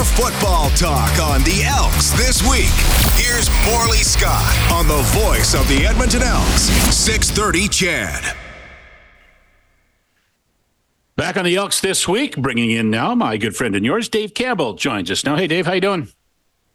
Now, 0.02 0.08
more 0.08 0.32
football 0.32 0.70
talk 0.72 1.20
on 1.20 1.44
the 1.44 1.64
Elks 1.64 2.12
this 2.14 2.42
week. 2.50 2.72
Here's 3.16 3.50
Morley 3.68 3.98
Scott 3.98 4.58
on 4.72 4.88
the 4.88 5.02
voice 5.20 5.54
of 5.54 5.68
the 5.68 5.86
Edmonton 5.86 6.24
Elks, 6.24 6.64
630 6.96 7.68
CHED. 7.68 8.36
Back 11.16 11.38
on 11.38 11.46
the 11.46 11.56
Elks 11.56 11.82
this 11.82 12.08
week, 12.08 12.36
bringing 12.36 12.72
in 12.72 12.90
now 12.90 13.14
my 13.14 13.38
good 13.38 13.56
friend 13.56 13.76
and 13.76 13.86
yours, 13.86 14.10
Dave 14.10 14.34
Campbell, 14.34 14.74
joins 14.74 15.12
us 15.12 15.24
now. 15.24 15.36
Hey, 15.36 15.46
Dave, 15.46 15.68
how 15.68 15.74
you 15.74 15.82
doing? 15.82 16.08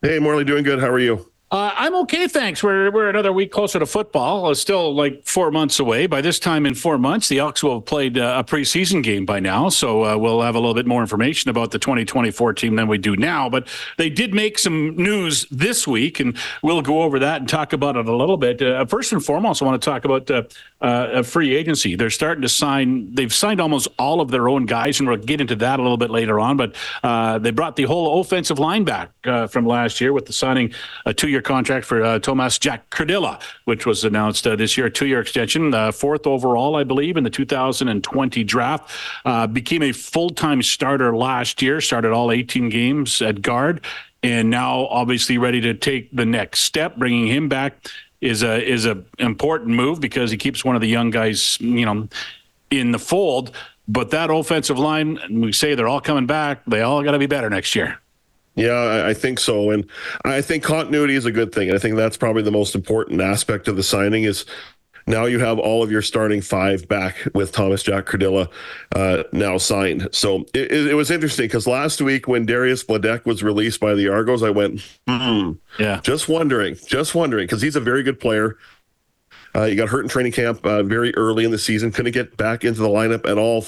Hey, 0.03 0.21
Morley, 0.21 0.45
doing 0.45 0.63
good. 0.63 0.79
How 0.79 0.89
are 0.89 1.01
you? 1.01 1.33
Uh, 1.51 1.66
I'm 1.87 1.95
okay, 2.03 2.27
thanks. 2.27 2.65
We're 2.65 2.91
we're 2.91 3.09
another 3.09 3.33
week 3.33 3.53
closer 3.53 3.79
to 3.79 3.87
football. 3.87 4.51
It's 4.51 4.61
still 4.61 4.93
like 4.93 5.23
four 5.23 5.53
months 5.53 5.79
away. 5.79 6.09
By 6.09 6.21
this 6.21 6.41
time 6.41 6.67
in 6.67 6.75
four 6.75 6.99
months, 6.99 7.29
the 7.29 7.39
Elks 7.39 7.63
will 7.63 7.75
have 7.75 7.85
played 7.85 8.19
uh, 8.19 8.35
a 8.39 8.43
preseason 8.43 9.05
game 9.05 9.25
by 9.25 9.39
now, 9.39 9.69
so 9.69 10.05
uh, 10.05 10.19
we'll 10.19 10.43
have 10.43 10.57
a 10.57 10.59
little 10.59 10.75
bit 10.75 10.85
more 10.85 11.01
information 11.01 11.49
about 11.49 11.71
the 11.71 11.79
2024 11.79 12.55
team 12.55 12.75
than 12.75 12.89
we 12.89 12.99
do 12.99 13.15
now. 13.15 13.49
But 13.49 13.69
they 13.99 14.11
did 14.11 14.35
make 14.35 14.59
some 14.59 14.97
news 14.97 15.47
this 15.53 15.87
week, 15.87 16.19
and 16.19 16.37
we'll 16.61 16.83
go 16.83 17.03
over 17.03 17.21
that 17.21 17.41
and 17.41 17.49
talk 17.49 17.73
about 17.73 17.95
it 17.95 18.09
a 18.09 18.17
little 18.17 18.37
bit. 18.37 18.61
Uh, 18.61 18.85
first 18.87 19.13
and 19.13 19.25
foremost, 19.25 19.63
I 19.63 19.67
want 19.67 19.81
to 19.81 19.89
talk 19.89 20.05
about 20.05 20.29
uh, 20.29 20.43
uh, 20.81 21.11
a 21.13 21.23
free 21.23 21.55
agency. 21.55 21.95
They're 21.95 22.11
starting 22.11 22.43
to 22.43 22.49
sign. 22.49 23.15
They've 23.15 23.33
signed 23.33 23.61
almost 23.61 23.87
all 23.97 24.21
of 24.21 24.33
their 24.33 24.49
own 24.49 24.67
guys, 24.67 24.99
and 24.99 25.09
we'll 25.09 25.19
get 25.19 25.41
into 25.41 25.55
that 25.55 25.79
a 25.79 25.83
little 25.83 25.99
bit 25.99 26.11
later 26.11 26.41
on. 26.41 26.57
But 26.57 26.75
they 27.43 27.53
brought 27.53 27.77
the 27.77 27.85
whole 27.85 28.21
offensive 28.21 28.59
line 28.59 28.83
back 28.83 29.13
from 29.23 29.67
last 29.67 30.01
year 30.01 30.13
with 30.13 30.27
the 30.27 30.33
signing 30.33 30.75
a 31.05 31.15
two-year 31.15 31.37
year 31.37 31.43
contract 31.77 31.87
for 31.87 32.03
uh, 32.03 32.19
Tomas 32.19 32.59
Jack-Kurdyla, 32.59 33.41
which 33.65 33.85
was 33.87 34.05
announced 34.05 34.47
uh, 34.47 34.57
this 34.57 34.77
year, 34.77 34.87
a 34.87 34.91
two 34.91 35.07
year 35.07 35.21
extension, 35.21 35.75
uh, 35.75 35.93
fourth 35.93 36.27
overall, 36.27 36.77
I 36.77 36.85
believe, 36.85 37.17
in 37.17 37.25
the 37.25 37.31
2020 37.31 38.45
draft. 38.45 38.91
Uh, 39.25 39.47
became 39.47 39.83
a 39.83 39.93
full 39.93 40.31
time 40.31 40.63
starter 40.63 41.15
last 41.15 41.61
year, 41.61 41.81
started 41.81 42.13
all 42.13 42.31
18 42.33 42.69
games 42.69 43.21
at 43.21 43.43
guard, 43.43 43.85
and 44.23 44.49
now 44.49 44.87
obviously 44.87 45.39
ready 45.39 45.61
to 45.61 45.75
take 45.75 46.15
the 46.15 46.25
next 46.25 46.61
step. 46.61 46.97
Bringing 46.97 47.27
him 47.27 47.49
back 47.49 47.89
is 48.21 48.43
a 48.43 48.65
is 48.65 48.87
a 48.87 49.03
important 49.19 49.71
move 49.71 50.01
because 50.01 50.31
he 50.31 50.37
keeps 50.37 50.65
one 50.65 50.75
of 50.75 50.81
the 50.81 50.89
young 50.89 51.11
guys, 51.11 51.61
you 51.61 51.85
know, 51.85 52.09
in 52.71 52.93
the 52.93 52.99
fold. 52.99 53.53
But 53.89 54.11
that 54.11 54.31
offensive 54.31 54.79
line, 54.79 55.21
we 55.31 55.53
say 55.53 55.75
they're 55.75 55.89
all 55.89 56.01
coming 56.01 56.27
back. 56.27 56.65
They 56.67 56.81
all 56.81 57.03
got 57.05 57.13
to 57.13 57.19
be 57.19 57.27
better 57.27 57.51
next 57.51 57.77
year. 57.77 58.01
Yeah, 58.57 59.05
I 59.07 59.13
think 59.13 59.39
so, 59.39 59.71
and 59.71 59.89
I 60.25 60.41
think 60.41 60.65
continuity 60.65 61.15
is 61.15 61.27
a 61.27 61.31
good 61.31 61.53
thing. 61.53 61.73
I 61.73 61.79
think 61.79 61.95
that's 61.95 62.17
probably 62.17 62.43
the 62.43 62.51
most 62.51 62.75
important 62.75 63.21
aspect 63.21 63.69
of 63.69 63.77
the 63.77 63.83
signing 63.83 64.25
is 64.25 64.47
now 65.07 65.27
you 65.27 65.39
have 65.39 65.59
all 65.59 65.83
of 65.83 65.91
your 65.91 66.03
starting 66.03 66.41
five 66.41 66.89
back 66.89 67.17
with 67.35 67.53
Tomas 67.53 67.83
Jack-Kurdyla 67.83 68.51
uh, 68.95 69.23
now 69.31 69.57
signed. 69.59 70.09
So 70.11 70.47
it, 70.53 70.73
it 70.73 70.95
was 70.95 71.11
interesting 71.11 71.45
because 71.45 71.67
last 71.67 72.01
week 72.01 72.27
when 72.27 72.45
Darius 72.47 72.83
Bledek 72.83 73.25
was 73.25 73.43
released 73.43 73.79
by 73.79 73.95
the 73.95 74.09
Argos, 74.09 74.43
I 74.43 74.51
went, 74.51 74.81
hmm, 75.07 75.53
yeah, 75.79 76.01
just 76.01 76.29
wondering, 76.29 76.77
just 76.87 77.15
wondering 77.15 77.45
because 77.45 77.63
he's 77.63 77.77
a 77.77 77.81
very 77.81 78.03
good 78.03 78.19
player. 78.19 78.57
Uh, 79.55 79.67
he 79.67 79.77
got 79.77 79.89
hurt 79.89 80.03
in 80.03 80.09
training 80.09 80.33
camp 80.33 80.65
uh, 80.67 80.83
very 80.83 81.15
early 81.15 81.45
in 81.45 81.51
the 81.51 81.59
season, 81.59 81.93
couldn't 81.93 82.13
get 82.13 82.37
back 82.37 82.65
into 82.65 82.81
the 82.81 82.89
lineup 82.89 83.29
at 83.31 83.39
all 83.39 83.65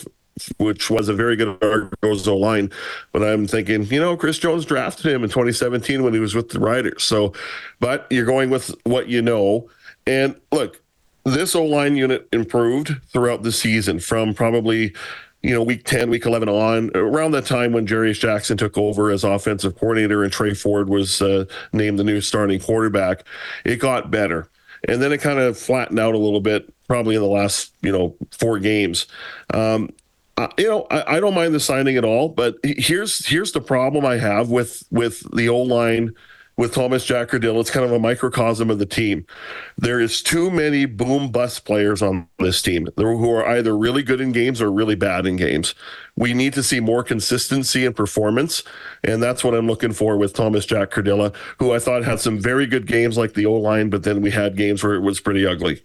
which 0.59 0.91
was 0.91 1.09
a 1.09 1.15
very 1.15 1.37
good 1.37 1.57
Argos 1.63 2.27
line. 2.27 2.71
But 3.13 3.23
I'm 3.23 3.47
thinking, 3.47 3.85
you 3.85 4.01
know, 4.01 4.17
Chris 4.17 4.39
Jones 4.39 4.65
drafted 4.65 5.07
him 5.07 5.25
in 5.25 5.31
2017 5.31 6.03
when 6.03 6.15
he 6.15 6.21
was 6.21 6.35
with 6.35 6.49
the 6.51 6.61
Riders. 6.61 7.05
So, 7.05 7.33
but 7.81 8.07
you're 8.11 8.27
going 8.27 8.51
with 8.51 8.75
what 8.85 9.09
you 9.09 9.23
know. 9.23 9.69
And 10.07 10.37
look, 10.53 10.83
this 11.25 11.55
O 11.55 11.65
line 11.65 11.97
unit 11.97 12.29
improved 12.33 12.95
throughout 13.09 13.43
the 13.43 13.53
season 13.53 14.01
from 14.01 14.35
probably 14.35 14.95
you 15.43 15.55
know, 15.55 15.63
week 15.63 15.85
10, 15.85 16.11
week 16.11 16.27
11 16.27 16.49
on, 16.49 16.91
around 16.97 17.31
that 17.31 17.47
time 17.47 17.73
when 17.73 17.87
Jarious 17.87 18.19
Jackson 18.19 18.57
took 18.57 18.77
over 18.77 19.11
as 19.11 19.23
offensive 19.23 19.79
coordinator 19.79 20.25
and 20.25 20.33
Tre 20.33 20.53
Ford 20.53 20.89
was 20.89 21.23
uh, 21.23 21.45
named 21.73 21.99
the 21.99 22.05
new 22.05 22.21
starting 22.21 22.59
quarterback, 22.59 23.23
it 23.65 23.77
got 23.77 24.11
better. 24.11 24.49
And 24.89 25.01
then 25.01 25.13
it 25.13 25.19
kind 25.19 25.39
of 25.39 25.57
flattened 25.57 25.99
out 25.99 26.15
a 26.15 26.19
little 26.19 26.41
bit, 26.41 26.73
probably 26.89 27.15
in 27.15 27.23
the 27.23 27.29
last, 27.29 27.73
you 27.83 27.93
know, 27.93 28.17
four 28.33 28.59
games. 28.59 29.07
Um, 29.55 29.91
uh, 30.39 30.49
you 30.57 30.69
know, 30.69 30.87
I, 30.89 31.17
I, 31.17 31.21
don't 31.21 31.35
mind 31.35 31.53
the 31.53 31.59
signing 31.59 31.97
at 31.97 32.05
all, 32.05 32.29
but 32.29 32.59
here's 32.63 33.27
here's 33.27 33.51
the 33.51 33.61
problem 33.61 34.07
I 34.07 34.19
have 34.19 34.51
with 34.51 34.85
with 34.93 35.29
the 35.35 35.49
O 35.49 35.59
line 35.63 36.15
with 36.57 36.75
Tomas 36.75 37.05
Jack-Kurdyla. 37.05 37.59
It's 37.61 37.73
kind 37.73 37.85
of 37.85 37.91
a 37.91 37.99
microcosm 37.99 38.71
of 38.71 38.79
the 38.79 38.87
team. 38.87 39.27
There 39.77 39.99
is 39.99 40.23
too 40.23 40.49
many 40.49 40.87
boom 40.87 41.33
bust 41.33 41.65
players 41.65 42.03
on 42.03 42.29
this 42.39 42.63
team 42.63 42.87
who 42.97 43.31
are 43.31 43.47
either 43.49 43.77
really 43.77 44.05
good 44.05 44.21
in 44.21 44.31
games 44.31 44.63
or 44.63 44.71
really 44.71 44.95
bad 44.95 45.27
in 45.27 45.35
games. 45.35 45.75
We 46.15 46.35
need 46.35 46.53
to 46.55 46.63
see 46.63 46.79
more 46.79 47.03
consistency 47.03 47.85
and 47.85 47.97
performance, 47.97 48.63
and 49.03 49.21
that's 49.21 49.43
what 49.43 49.55
I'm 49.55 49.67
looking 49.67 49.93
for 49.93 50.17
with 50.17 50.35
Tomas 50.35 50.67
Jack-Kurdyla, 50.67 51.35
who 51.59 51.73
I 51.73 51.81
thought 51.81 52.05
had 52.05 52.21
some 52.21 52.39
very 52.39 52.67
good 52.67 52.87
games 52.87 53.19
like 53.19 53.35
the 53.35 53.47
O 53.47 53.55
line, 53.55 53.91
but 53.91 54.05
then 54.05 54.21
we 54.21 54.31
had 54.31 54.57
games 54.57 54.85
where 54.85 54.95
it 54.95 55.03
was 55.03 55.19
pretty 55.19 55.45
ugly. 55.45 55.83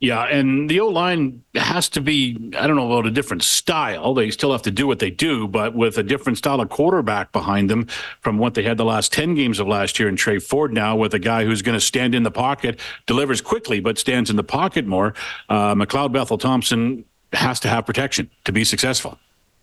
Yeah, 0.00 0.22
and 0.22 0.70
the 0.70 0.78
O 0.78 0.88
line 0.88 1.42
has 1.56 1.88
to 1.90 2.00
be, 2.00 2.52
I 2.56 2.68
don't 2.68 2.76
know 2.76 2.92
about 2.92 3.06
a 3.06 3.10
different 3.10 3.42
style. 3.42 4.14
They 4.14 4.30
still 4.30 4.52
have 4.52 4.62
to 4.62 4.70
do 4.70 4.86
what 4.86 5.00
they 5.00 5.10
do, 5.10 5.48
but 5.48 5.74
with 5.74 5.98
a 5.98 6.04
different 6.04 6.38
style 6.38 6.60
of 6.60 6.68
quarterback 6.68 7.32
behind 7.32 7.68
them 7.68 7.88
from 8.20 8.38
what 8.38 8.54
they 8.54 8.62
had 8.62 8.76
the 8.76 8.84
last 8.84 9.12
10 9.12 9.34
games 9.34 9.58
of 9.58 9.66
last 9.66 9.98
year 9.98 10.08
in 10.08 10.14
Tre 10.14 10.38
Ford 10.38 10.72
now 10.72 10.94
with 10.94 11.14
a 11.14 11.18
guy 11.18 11.44
who's 11.44 11.62
going 11.62 11.76
to 11.76 11.84
stand 11.84 12.14
in 12.14 12.22
the 12.22 12.30
pocket, 12.30 12.78
delivers 13.06 13.40
quickly, 13.40 13.80
but 13.80 13.98
stands 13.98 14.30
in 14.30 14.36
the 14.36 14.44
pocket 14.44 14.86
more. 14.86 15.14
Uh, 15.48 15.74
McLeod 15.74 16.12
Bethel 16.12 16.38
Thompson 16.38 17.04
has 17.32 17.58
to 17.60 17.68
have 17.68 17.84
protection 17.84 18.30
to 18.44 18.52
be 18.52 18.62
successful. 18.62 19.18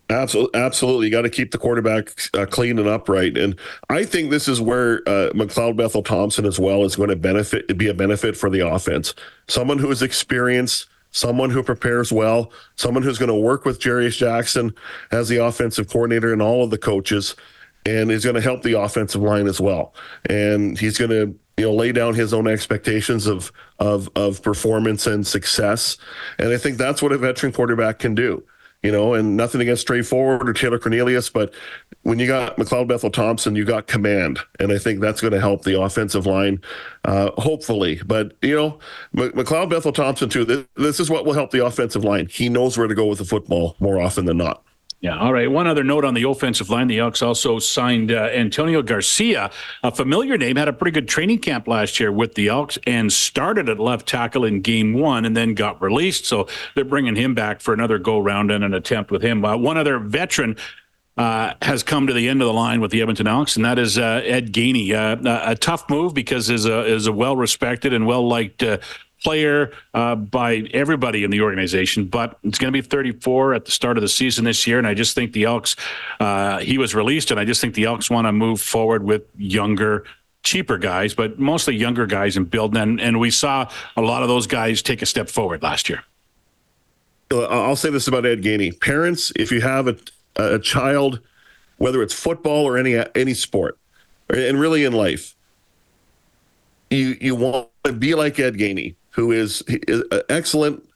Absolutely, 0.09 0.59
absolutely. 0.59 1.07
You 1.07 1.11
got 1.11 1.23
to 1.23 1.31
keep 1.31 1.51
the 1.51 1.57
quarterback 1.57 2.11
uh, 2.35 2.45
clean 2.45 2.77
and 2.77 2.87
upright, 2.87 3.37
and 3.37 3.57
I 3.89 4.03
think 4.03 4.29
this 4.29 4.47
is 4.47 4.61
where 4.61 4.97
uh, 5.09 5.31
McLeod 5.33 5.77
Bethel 5.77 6.03
Thompson 6.03 6.45
as 6.45 6.59
well 6.59 6.83
is 6.83 6.95
going 6.95 7.09
to 7.09 7.15
benefit, 7.15 7.75
be 7.75 7.87
a 7.87 7.93
benefit 7.93 8.37
for 8.37 8.51
the 8.51 8.67
offense. 8.67 9.15
Someone 9.47 9.79
who 9.79 9.89
is 9.89 10.03
experienced, 10.03 10.85
someone 11.09 11.49
who 11.49 11.63
prepares 11.63 12.11
well, 12.11 12.51
someone 12.75 13.01
who's 13.01 13.17
going 13.17 13.29
to 13.29 13.35
work 13.35 13.65
with 13.65 13.79
Jarious 13.79 14.15
Jackson 14.15 14.75
as 15.11 15.27
the 15.27 15.37
offensive 15.37 15.89
coordinator 15.89 16.31
and 16.31 16.41
all 16.41 16.63
of 16.63 16.69
the 16.69 16.77
coaches, 16.77 17.35
and 17.83 18.11
is 18.11 18.23
going 18.23 18.35
to 18.35 18.41
help 18.41 18.61
the 18.61 18.79
offensive 18.79 19.23
line 19.23 19.47
as 19.47 19.59
well. 19.59 19.95
And 20.29 20.77
he's 20.77 20.99
going 20.99 21.11
to 21.11 21.35
you 21.57 21.65
know 21.65 21.73
lay 21.73 21.91
down 21.91 22.13
his 22.13 22.31
own 22.31 22.47
expectations 22.47 23.25
of 23.25 23.51
of 23.79 24.07
of 24.15 24.43
performance 24.43 25.07
and 25.07 25.25
success, 25.25 25.97
and 26.37 26.49
I 26.49 26.57
think 26.57 26.77
that's 26.77 27.01
what 27.01 27.11
a 27.11 27.17
veteran 27.17 27.53
quarterback 27.53 27.97
can 27.97 28.13
do 28.13 28.43
you 28.85 28.91
know, 28.91 29.15
and 29.15 29.35
nothing 29.35 29.61
against 29.61 29.87
Ford 29.87 30.47
or 30.47 30.53
Taylor 30.53 30.77
Cornelius, 30.77 31.29
but 31.29 31.53
when 32.03 32.19
you 32.19 32.27
got 32.27 32.55
McLeod 32.57 32.87
Bethel 32.87 33.09
Thompson, 33.09 33.55
you 33.55 33.65
got 33.65 33.87
command, 33.87 34.39
and 34.59 34.71
I 34.71 34.77
think 34.77 34.99
that's 34.99 35.21
going 35.21 35.33
to 35.33 35.39
help 35.39 35.63
the 35.63 35.81
offensive 35.81 36.27
line, 36.27 36.61
uh, 37.03 37.31
hopefully. 37.39 37.99
But 38.05 38.33
you 38.43 38.55
know, 38.55 38.79
McLeod 39.15 39.69
Bethel 39.69 39.91
Thompson 39.91 40.29
too. 40.29 40.45
This, 40.45 40.65
this 40.75 40.99
is 40.99 41.09
what 41.09 41.25
will 41.25 41.33
help 41.33 41.49
the 41.49 41.65
offensive 41.65 42.03
line. 42.03 42.27
He 42.27 42.47
knows 42.47 42.77
where 42.77 42.87
to 42.87 42.93
go 42.93 43.07
with 43.07 43.17
the 43.17 43.25
football 43.25 43.75
more 43.79 43.99
often 43.99 44.25
than 44.25 44.37
not. 44.37 44.64
Yeah. 45.01 45.19
All 45.19 45.33
right. 45.33 45.51
One 45.51 45.67
other 45.67 45.83
note 45.83 46.03
on 46.03 46.13
the 46.13 46.23
offensive 46.23 46.69
line: 46.69 46.87
the 46.87 46.99
Elks 46.99 47.21
also 47.21 47.59
signed 47.59 48.11
uh, 48.11 48.29
Antonio 48.33 48.81
Garcia, 48.81 49.51
a 49.83 49.91
familiar 49.91 50.37
name. 50.37 50.55
Had 50.55 50.67
a 50.67 50.73
pretty 50.73 50.93
good 50.93 51.07
training 51.07 51.39
camp 51.39 51.67
last 51.67 51.99
year 51.99 52.11
with 52.11 52.33
the 52.33 52.47
Elks 52.47 52.79
and 52.87 53.13
started 53.13 53.69
at 53.69 53.79
left 53.79 54.07
tackle 54.07 54.45
in 54.45 54.61
Game 54.61 54.93
One, 54.93 55.25
and 55.25 55.37
then 55.37 55.53
got 55.53 55.79
released. 55.81 56.25
So 56.25 56.47
they're 56.73 56.85
bringing 56.85 57.15
him 57.15 57.35
back 57.35 57.61
for 57.61 57.73
another 57.73 57.99
go 57.99 58.19
round 58.19 58.49
and 58.51 58.63
an 58.63 58.73
attempt 58.73 59.11
with 59.11 59.21
him. 59.21 59.45
Uh, 59.45 59.57
one 59.57 59.77
other 59.77 59.99
veteran. 59.99 60.57
Uh, 61.17 61.53
has 61.61 61.81
come 61.81 62.07
to 62.07 62.11
the 62.11 62.27
end 62.27 62.41
of 62.41 62.45
the 62.45 62.53
line 62.53 62.81
with 62.81 62.91
the 62.91 62.99
Edmonton 62.99 63.25
Elks, 63.25 63.55
and 63.55 63.63
that 63.63 63.79
is 63.79 63.97
uh, 63.97 64.21
Ed 64.25 64.51
Gainey. 64.51 64.91
Uh, 64.91 65.15
a 65.45 65.55
tough 65.55 65.89
move 65.89 66.13
because 66.13 66.49
is 66.49 66.65
a 66.65 66.83
is 66.83 67.07
a 67.07 67.13
well 67.13 67.37
respected 67.37 67.93
and 67.93 68.05
well 68.05 68.27
liked 68.27 68.61
uh, 68.61 68.79
player 69.25 69.71
uh, 69.95 70.13
by 70.13 70.57
everybody 70.71 71.23
in 71.23 71.31
the 71.31 71.41
organization, 71.41 72.05
but 72.05 72.37
it's 72.43 72.59
going 72.59 72.71
to 72.71 72.79
be 72.79 72.87
34 72.87 73.55
at 73.55 73.65
the 73.65 73.71
start 73.71 73.97
of 73.97 74.03
the 74.03 74.07
season 74.07 74.45
this 74.45 74.67
year. 74.67 74.77
And 74.77 74.85
I 74.85 74.93
just 74.93 75.15
think 75.15 75.33
the 75.33 75.45
Elks, 75.45 75.75
uh, 76.19 76.59
he 76.59 76.77
was 76.77 76.93
released, 76.93 77.31
and 77.31 77.39
I 77.39 77.43
just 77.43 77.59
think 77.59 77.73
the 77.73 77.85
Elks 77.85 78.07
want 78.07 78.27
to 78.27 78.31
move 78.31 78.61
forward 78.61 79.03
with 79.03 79.23
younger, 79.35 80.05
cheaper 80.43 80.77
guys, 80.77 81.15
but 81.15 81.39
mostly 81.39 81.75
younger 81.75 82.05
guys 82.05 82.37
and 82.37 82.47
build. 82.47 82.77
And, 82.77 83.01
and 83.01 83.19
we 83.19 83.31
saw 83.31 83.67
a 83.97 84.01
lot 84.01 84.21
of 84.21 84.29
those 84.29 84.45
guys 84.45 84.83
take 84.83 85.01
a 85.01 85.07
step 85.07 85.27
forward 85.27 85.63
last 85.63 85.89
year. 85.89 86.03
Uh, 87.31 87.45
I'll 87.45 87.75
say 87.75 87.89
this 87.89 88.07
about 88.07 88.27
Ed 88.27 88.43
Gainey. 88.43 88.79
Parents, 88.79 89.33
if 89.35 89.51
you 89.51 89.61
have 89.61 89.87
a, 89.87 89.97
a 90.35 90.59
child, 90.59 91.19
whether 91.77 92.03
it's 92.03 92.13
football 92.13 92.63
or 92.63 92.77
any 92.77 93.03
any 93.15 93.33
sport, 93.33 93.79
and 94.29 94.59
really 94.59 94.85
in 94.85 94.93
life, 94.93 95.35
you 96.91 97.17
you 97.19 97.35
want 97.35 97.69
to 97.83 97.91
be 97.91 98.13
like 98.13 98.39
Ed 98.39 98.53
Gainey 98.53 98.93
who 99.15 99.31
is, 99.31 99.63
is 99.67 100.03
an 100.11 100.21
excellent, 100.29 100.87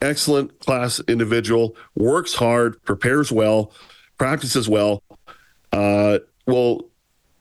excellent 0.00 0.58
class 0.60 1.00
individual, 1.08 1.76
works 1.96 2.34
hard, 2.34 2.80
prepares 2.84 3.32
well, 3.32 3.72
practices 4.16 4.68
well, 4.68 5.02
uh, 5.72 6.18
will 6.46 6.88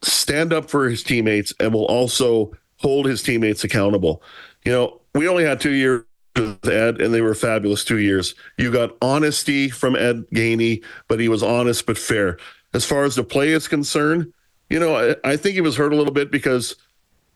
stand 0.01 0.51
up 0.51 0.69
for 0.69 0.89
his 0.89 1.03
teammates, 1.03 1.53
and 1.59 1.71
will 1.71 1.85
also 1.85 2.51
hold 2.77 3.05
his 3.05 3.21
teammates 3.21 3.63
accountable. 3.63 4.23
You 4.65 4.71
know, 4.71 5.01
we 5.13 5.27
only 5.27 5.45
had 5.45 5.61
two 5.61 5.71
years 5.71 6.03
with 6.35 6.67
Ed, 6.67 6.99
and 6.99 7.13
they 7.13 7.21
were 7.21 7.35
fabulous 7.35 7.85
two 7.85 7.99
years. 7.99 8.33
You 8.57 8.71
got 8.71 8.97
honesty 9.01 9.69
from 9.69 9.95
Ed 9.95 10.25
Gainey, 10.33 10.83
but 11.07 11.19
he 11.19 11.29
was 11.29 11.43
honest 11.43 11.85
but 11.85 11.97
fair. 11.97 12.39
As 12.73 12.85
far 12.85 13.03
as 13.03 13.13
the 13.13 13.23
play 13.23 13.49
is 13.49 13.67
concerned, 13.67 14.33
you 14.69 14.79
know, 14.79 14.95
I, 14.95 15.15
I 15.23 15.37
think 15.37 15.53
he 15.53 15.61
was 15.61 15.75
hurt 15.77 15.93
a 15.93 15.95
little 15.95 16.13
bit 16.13 16.31
because 16.31 16.75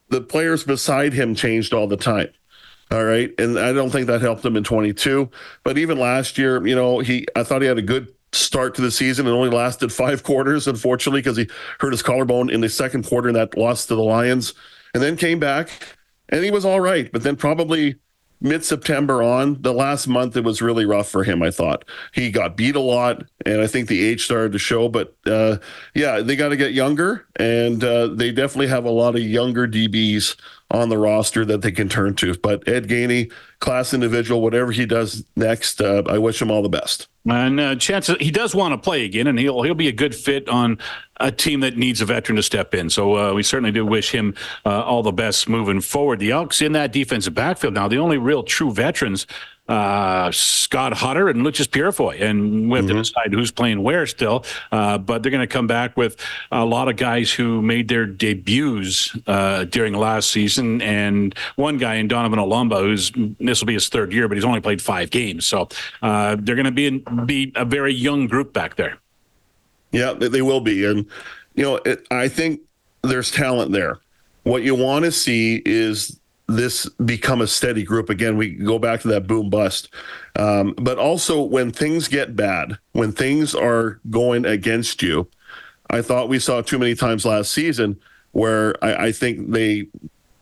the 0.10 0.22
players 0.22 0.64
beside 0.64 1.14
him 1.14 1.36
changed 1.36 1.74
all 1.74 1.88
the 1.88 1.98
time. 1.98 2.30
All 2.90 3.04
right. 3.04 3.32
And 3.38 3.60
I 3.60 3.74
don't 3.74 3.90
think 3.90 4.08
that 4.08 4.22
helped 4.22 4.46
him 4.46 4.56
in 4.56 4.64
22. 4.64 5.30
But 5.64 5.78
even 5.78 6.00
last 6.00 6.38
year, 6.38 6.66
you 6.66 6.76
know, 6.76 7.00
he 7.00 7.26
I 7.36 7.44
thought 7.44 7.62
he 7.62 7.68
had 7.68 7.78
a 7.78 7.82
good 7.82 8.08
start 8.32 8.76
to 8.76 8.82
the 8.82 8.92
season 8.92 9.26
and 9.28 9.36
only 9.36 9.50
lasted 9.50 9.92
five 9.94 10.24
quarters, 10.24 10.68
unfortunately, 10.68 11.22
because 11.22 11.38
he 11.38 11.50
hurt 11.80 11.92
his 11.92 12.02
collarbone 12.02 12.50
in 12.50 12.62
the 12.62 12.70
second 12.70 13.06
quarter 13.06 13.28
and 13.28 13.36
that 13.36 13.58
loss 13.58 13.86
to 13.88 13.96
the 13.96 14.04
Lions. 14.04 14.54
and 14.94 15.04
then 15.04 15.18
came 15.18 15.40
back, 15.40 15.70
and 16.30 16.44
he 16.44 16.52
was 16.52 16.66
all 16.66 16.80
right. 16.80 17.12
But 17.12 17.24
then 17.24 17.36
probably 17.36 17.96
mid 18.40 18.64
September 18.64 19.24
on, 19.24 19.62
the 19.62 19.74
last 19.74 20.08
month, 20.08 20.38
it 20.38 20.44
was 20.44 20.62
really 20.62 20.86
rough 20.86 21.10
for 21.10 21.24
him, 21.24 21.42
I 21.42 21.52
thought. 21.52 21.86
He 22.14 22.32
got 22.32 22.56
beat 22.56 22.76
a 22.76 22.80
lot, 22.80 23.24
and 23.46 23.62
I 23.62 23.68
think 23.68 23.88
the 23.88 24.06
age 24.06 24.24
started 24.26 24.52
to 24.54 24.60
show. 24.60 24.90
But 24.90 25.16
uh, 25.26 25.58
yeah, 25.94 26.22
they 26.22 26.36
got 26.36 26.50
to 26.50 26.58
get 26.58 26.74
younger, 26.74 27.26
and 27.36 27.84
uh, 27.84 28.08
they 28.08 28.32
definitely 28.32 28.68
have 28.68 28.86
a 28.86 28.92
lot 28.92 29.16
of 29.16 29.22
younger 29.22 29.68
DBs 29.68 30.36
on 30.70 30.90
the 30.90 30.98
roster 30.98 31.46
that 31.46 31.62
they 31.62 31.72
can 31.72 31.88
turn 31.88 32.14
to. 32.16 32.36
But 32.36 32.68
Ed 32.68 32.88
Gainey, 32.88 33.32
class 33.60 33.94
individual, 33.94 34.42
whatever 34.42 34.72
he 34.72 34.86
does 34.86 35.24
next, 35.36 35.82
uh, 35.82 36.04
I 36.08 36.18
wish 36.18 36.42
him 36.42 36.52
all 36.52 36.62
the 36.62 36.70
best. 36.70 37.08
And 37.30 37.60
uh, 37.60 37.76
chances 37.76 38.16
he 38.20 38.32
does 38.32 38.56
want 38.56 38.74
to 38.74 38.78
play 38.78 39.04
again, 39.04 39.28
and 39.28 39.38
he'll 39.38 39.62
he'll 39.62 39.76
be 39.76 39.90
a 39.90 39.94
good 39.94 40.16
fit 40.16 40.48
on 40.48 40.78
a 41.20 41.32
team 41.32 41.60
that 41.62 41.78
needs 41.78 42.00
a 42.00 42.06
veteran 42.06 42.38
to 42.38 42.44
step 42.44 42.74
in. 42.74 42.90
So 42.90 43.18
uh, 43.18 43.34
we 43.34 43.44
certainly 43.44 43.72
do 43.72 43.86
wish 43.86 44.12
him 44.12 44.36
uh, 44.66 44.84
all 44.84 45.04
the 45.04 45.12
best 45.12 45.50
moving 45.50 45.82
forward. 45.82 46.20
The 46.20 46.32
Elks 46.32 46.62
in 46.62 46.72
that 46.74 46.94
defensive 46.94 47.34
backfield 47.34 47.74
now, 47.74 47.88
the 47.88 47.98
only 47.98 48.18
real 48.18 48.44
true 48.44 48.72
veterans 48.72 49.28
uh, 49.68 50.32
Scott 50.32 50.94
Hutter 50.94 51.30
and 51.30 51.42
Loucheiz 51.42 51.68
Purifoy. 51.68 52.22
And 52.22 52.70
we 52.70 52.78
have 52.78 52.86
mm-hmm. 52.86 52.96
to 52.96 53.02
decide 53.04 53.34
who's 53.34 53.52
playing 53.52 53.84
where 53.84 54.06
still. 54.06 54.46
Uh, 54.72 54.98
but 54.98 55.24
they're 55.24 55.32
going 55.32 55.48
to 55.48 55.48
come 55.48 55.68
back 55.68 55.98
with 55.98 56.18
a 56.52 56.66
lot 56.66 56.88
of 56.88 56.96
guys 56.96 57.32
who 57.32 57.62
made 57.62 57.88
their 57.88 58.06
debuts 58.06 59.16
uh, 59.28 59.66
during 59.66 59.94
last 59.94 60.32
season. 60.32 60.82
And 60.82 61.36
one 61.56 61.78
guy 61.78 61.96
in 61.96 62.08
Donovan 62.08 62.40
Olumba, 62.40 62.80
who's 62.80 63.12
this 63.40 63.62
will 63.62 63.68
be 63.68 63.74
his 63.74 63.90
third 63.90 64.14
year, 64.14 64.28
but 64.28 64.38
he's 64.38 64.46
only 64.46 64.62
played 64.62 64.82
five 64.82 65.10
games. 65.10 65.46
So 65.46 65.70
uh, 66.02 66.38
they're 66.40 66.56
going 66.56 66.66
to 66.66 66.72
be, 66.72 66.88
in, 66.88 67.26
be 67.26 67.52
a 67.56 67.66
very 67.66 67.94
young 67.94 68.28
group 68.28 68.54
back 68.54 68.76
there. 68.76 68.98
Yeah, 69.92 70.14
they 70.14 70.42
will 70.42 70.62
be. 70.62 70.86
And, 70.86 71.06
you 71.56 71.64
know, 71.64 71.76
it, 71.78 72.06
I 72.12 72.28
think 72.28 72.62
there's 73.04 73.32
talent 73.32 73.72
there. 73.72 74.00
What 74.44 74.64
you 74.64 74.76
want 74.76 75.06
to 75.06 75.12
see 75.12 75.62
is 75.66 76.20
this 76.48 76.88
become 77.04 77.42
a 77.42 77.48
steady 77.48 77.84
group 77.84 78.10
again 78.10 78.38
we 78.38 78.52
go 78.52 78.80
back 78.80 79.02
to 79.02 79.10
that 79.10 79.28
boom 79.28 79.50
bust. 79.50 79.90
Um, 80.38 80.74
but 80.78 80.98
also 80.98 81.42
when 81.42 81.72
things 81.72 82.08
get 82.08 82.36
bad 82.36 82.78
when 82.94 83.12
things 83.12 83.54
are 83.54 84.00
going 84.10 84.46
against 84.46 85.02
you 85.02 85.30
i 85.90 86.02
thought 86.02 86.30
we 86.30 86.40
saw 86.40 86.62
too 86.62 86.80
many 86.80 86.96
times 86.96 87.26
last 87.26 87.52
season 87.52 88.00
where 88.32 88.76
i, 88.84 89.08
I 89.08 89.12
think 89.12 89.52
they 89.52 89.88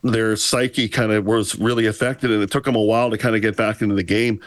their 0.04 0.36
psyche 0.36 0.88
kind 0.88 1.12
of 1.12 1.26
was 1.26 1.58
really 1.58 1.88
affected 1.88 2.30
and 2.30 2.44
it 2.44 2.52
took 2.52 2.66
them 2.66 2.76
a 2.76 2.82
while 2.82 3.10
to 3.10 3.18
kind 3.18 3.36
of 3.36 3.42
get 3.42 3.58
back 3.58 3.82
into 3.82 3.96
the 3.96 4.04
game. 4.04 4.40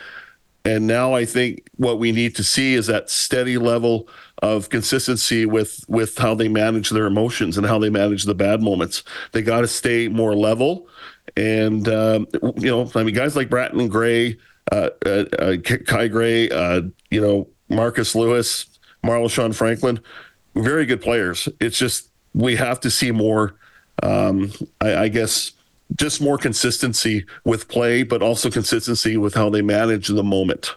And 0.65 0.87
now 0.87 1.15
i 1.15 1.25
think 1.25 1.69
what 1.77 1.99
we 1.99 2.12
need 2.12 2.37
to 2.37 2.45
see 2.45 2.75
is 2.75 2.87
that 2.87 3.11
steady 3.11 3.59
level 3.59 4.09
of 4.42 4.68
consistency 4.68 5.47
with 5.47 5.85
with 5.88 6.16
how 6.18 6.35
they 6.35 6.49
manage 6.49 6.90
their 6.90 7.07
emotions 7.07 7.59
and 7.59 7.66
how 7.66 7.78
they 7.78 7.90
manage 7.90 8.25
the 8.25 8.35
bad 8.35 8.62
moments 8.62 9.02
they 9.33 9.42
got 9.42 9.62
to 9.62 9.66
stay 9.68 10.09
more 10.09 10.35
level 10.35 10.88
and, 11.37 11.87
um, 11.88 12.26
you 12.57 12.68
know, 12.71 12.90
I 12.95 13.04
mean, 13.04 13.14
guys 13.14 13.37
like 13.37 13.49
Bratton 13.49 13.88
Gray, 13.88 14.37
uh, 14.73 14.90
uh, 15.04 15.25
uh, 15.38 15.57
Kai 15.87 16.09
Gray, 16.09 16.50
uh, 16.50 16.83
you 17.11 17.21
know, 17.21 17.49
Marcus 17.68 18.14
Lewis, 18.14 18.66
Marloshawn 19.04 19.54
Franklin, 19.54 20.00
very 20.54 20.87
good 20.87 21.00
players. 21.00 21.49
It's 21.61 21.78
just 21.78 22.11
we 22.35 22.57
have 22.57 22.80
to 22.80 22.90
see 22.90 23.11
more, 23.11 23.54
um, 24.02 24.52
I, 24.80 24.97
I 24.97 25.09
guess, 25.09 25.52
just 25.97 26.21
more 26.21 26.38
consistency 26.38 27.25
with 27.45 27.68
play, 27.68 28.02
but 28.02 28.21
also 28.21 28.50
consistency 28.50 29.16
with 29.16 29.35
how 29.35 29.49
they 29.49 29.62
manage 29.62 30.09
the 30.09 30.25
moment. 30.25 30.75